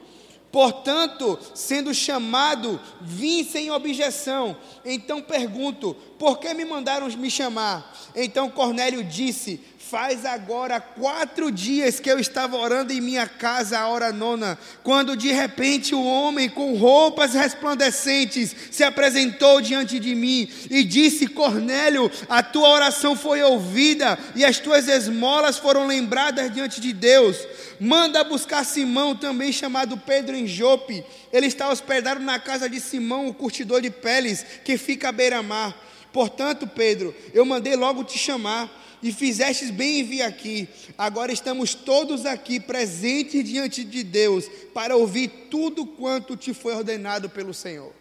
[0.51, 4.57] Portanto, sendo chamado, vim sem objeção.
[4.83, 7.95] Então pergunto: por que me mandaram me chamar?
[8.15, 13.87] Então Cornélio disse: Faz agora quatro dias que eu estava orando em minha casa a
[13.87, 20.49] hora nona, quando de repente o homem com roupas resplandecentes se apresentou diante de mim
[20.69, 26.81] e disse: Cornélio, a tua oração foi ouvida e as tuas esmolas foram lembradas diante
[26.81, 27.37] de Deus.
[27.79, 31.03] Manda buscar Simão, também chamado Pedro em Jope.
[31.31, 35.73] Ele está hospedado na casa de Simão, o curtidor de peles, que fica à beira-mar.
[36.11, 38.69] Portanto, Pedro, eu mandei logo te chamar
[39.01, 40.67] e fizestes bem em vir aqui.
[40.97, 47.29] Agora estamos todos aqui presentes diante de Deus para ouvir tudo quanto te foi ordenado
[47.29, 47.93] pelo Senhor.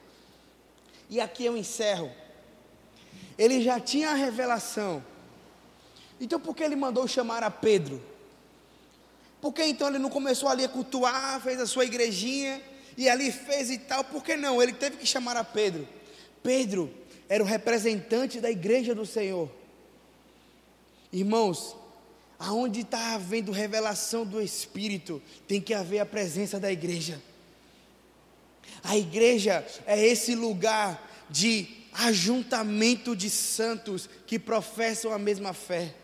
[1.09, 2.11] E aqui eu encerro.
[3.39, 5.05] Ele já tinha a revelação.
[6.21, 8.03] Então por que ele mandou chamar a Pedro?
[9.41, 12.61] Por que então ele não começou ali a cultuar, fez a sua igrejinha
[12.97, 14.03] e ali fez e tal?
[14.03, 14.61] Por que não?
[14.61, 15.87] Ele teve que chamar a Pedro.
[16.43, 16.93] Pedro
[17.29, 19.49] era o representante da igreja do Senhor.
[21.13, 21.77] Irmãos,
[22.39, 27.21] aonde está havendo revelação do Espírito, tem que haver a presença da igreja.
[28.85, 35.95] A igreja é esse lugar de ajuntamento de santos que professam a mesma fé.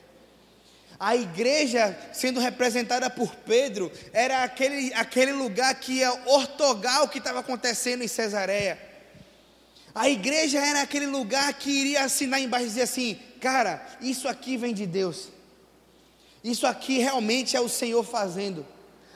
[0.98, 7.18] A igreja, sendo representada por Pedro, era aquele, aquele lugar que ia ortogar o que
[7.18, 8.93] estava acontecendo em Cesareia.
[9.94, 14.56] A igreja era aquele lugar que iria assinar embaixo e dizer assim: cara, isso aqui
[14.56, 15.28] vem de Deus.
[16.42, 18.66] Isso aqui realmente é o Senhor fazendo.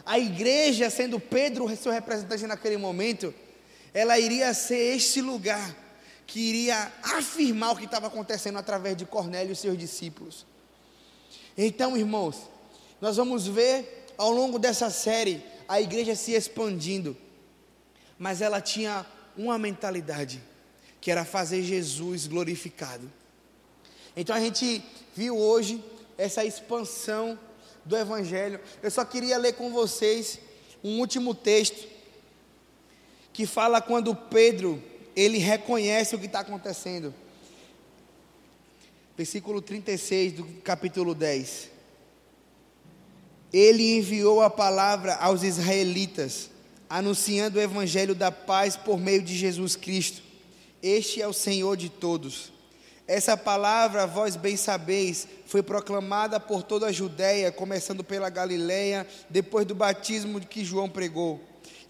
[0.06, 3.34] A igreja, sendo Pedro seu representante naquele momento,
[3.92, 5.76] ela iria ser este lugar
[6.26, 10.46] que iria afirmar o que estava acontecendo através de Cornélio e seus discípulos.
[11.56, 12.36] Então, irmãos,
[13.00, 17.16] nós vamos ver ao longo dessa série a igreja se expandindo,
[18.18, 19.04] mas ela tinha
[19.36, 20.42] uma mentalidade,
[21.00, 23.10] que era fazer Jesus glorificado.
[24.16, 24.82] Então a gente
[25.14, 25.82] viu hoje
[26.16, 27.38] essa expansão
[27.84, 28.60] do Evangelho.
[28.82, 30.40] Eu só queria ler com vocês
[30.82, 31.86] um último texto
[33.32, 34.82] que fala quando Pedro
[35.14, 37.14] ele reconhece o que está acontecendo.
[39.16, 41.70] Versículo 36 do capítulo 10.
[43.52, 46.50] Ele enviou a palavra aos israelitas,
[46.88, 50.22] anunciando o evangelho da paz por meio de Jesus Cristo.
[50.82, 52.52] Este é o Senhor de todos.
[53.06, 59.66] Essa palavra, vós bem sabeis, foi proclamada por toda a Judéia, começando pela Galiléia, depois
[59.66, 61.40] do batismo que João pregou.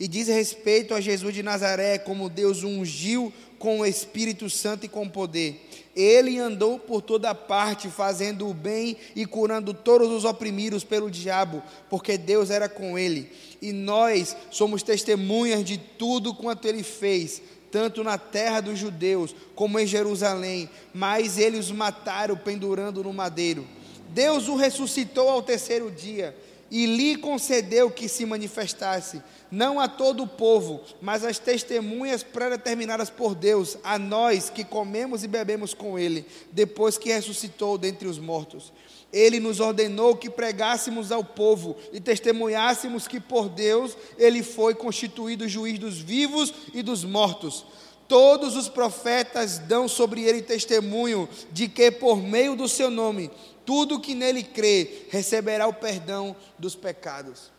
[0.00, 4.88] E diz respeito a Jesus de Nazaré, como Deus ungiu com o Espírito Santo e
[4.88, 5.68] com poder.
[5.94, 11.60] Ele andou por toda parte, fazendo o bem e curando todos os oprimidos pelo diabo,
[11.90, 13.32] porque Deus era com ele.
[13.60, 19.78] E nós somos testemunhas de tudo quanto ele fez tanto na terra dos judeus como
[19.78, 23.66] em Jerusalém, mas eles os mataram pendurando no madeiro.
[24.08, 26.34] Deus o ressuscitou ao terceiro dia
[26.70, 33.08] e lhe concedeu que se manifestasse, não a todo o povo, mas às testemunhas predeterminadas
[33.08, 38.18] por Deus, a nós que comemos e bebemos com ele, depois que ressuscitou dentre os
[38.18, 38.72] mortos.
[39.12, 45.48] Ele nos ordenou que pregássemos ao povo e testemunhássemos que por Deus ele foi constituído
[45.48, 47.64] juiz dos vivos e dos mortos.
[48.06, 53.30] Todos os profetas dão sobre ele testemunho de que por meio do seu nome,
[53.64, 57.50] tudo que nele crê receberá o perdão dos pecados.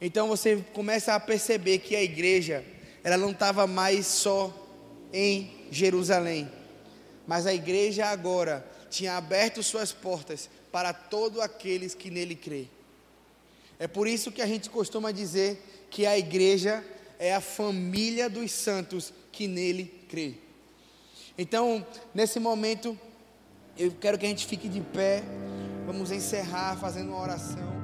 [0.00, 2.64] Então você começa a perceber que a igreja,
[3.04, 4.52] ela não estava mais só
[5.12, 6.50] em Jerusalém,
[7.26, 12.66] mas a igreja agora tinha aberto suas portas para todos aqueles que nele crê.
[13.78, 16.84] É por isso que a gente costuma dizer que a igreja
[17.18, 20.34] é a família dos santos que nele crê.
[21.38, 22.98] Então, nesse momento,
[23.78, 25.22] eu quero que a gente fique de pé.
[25.86, 27.79] Vamos encerrar fazendo uma oração.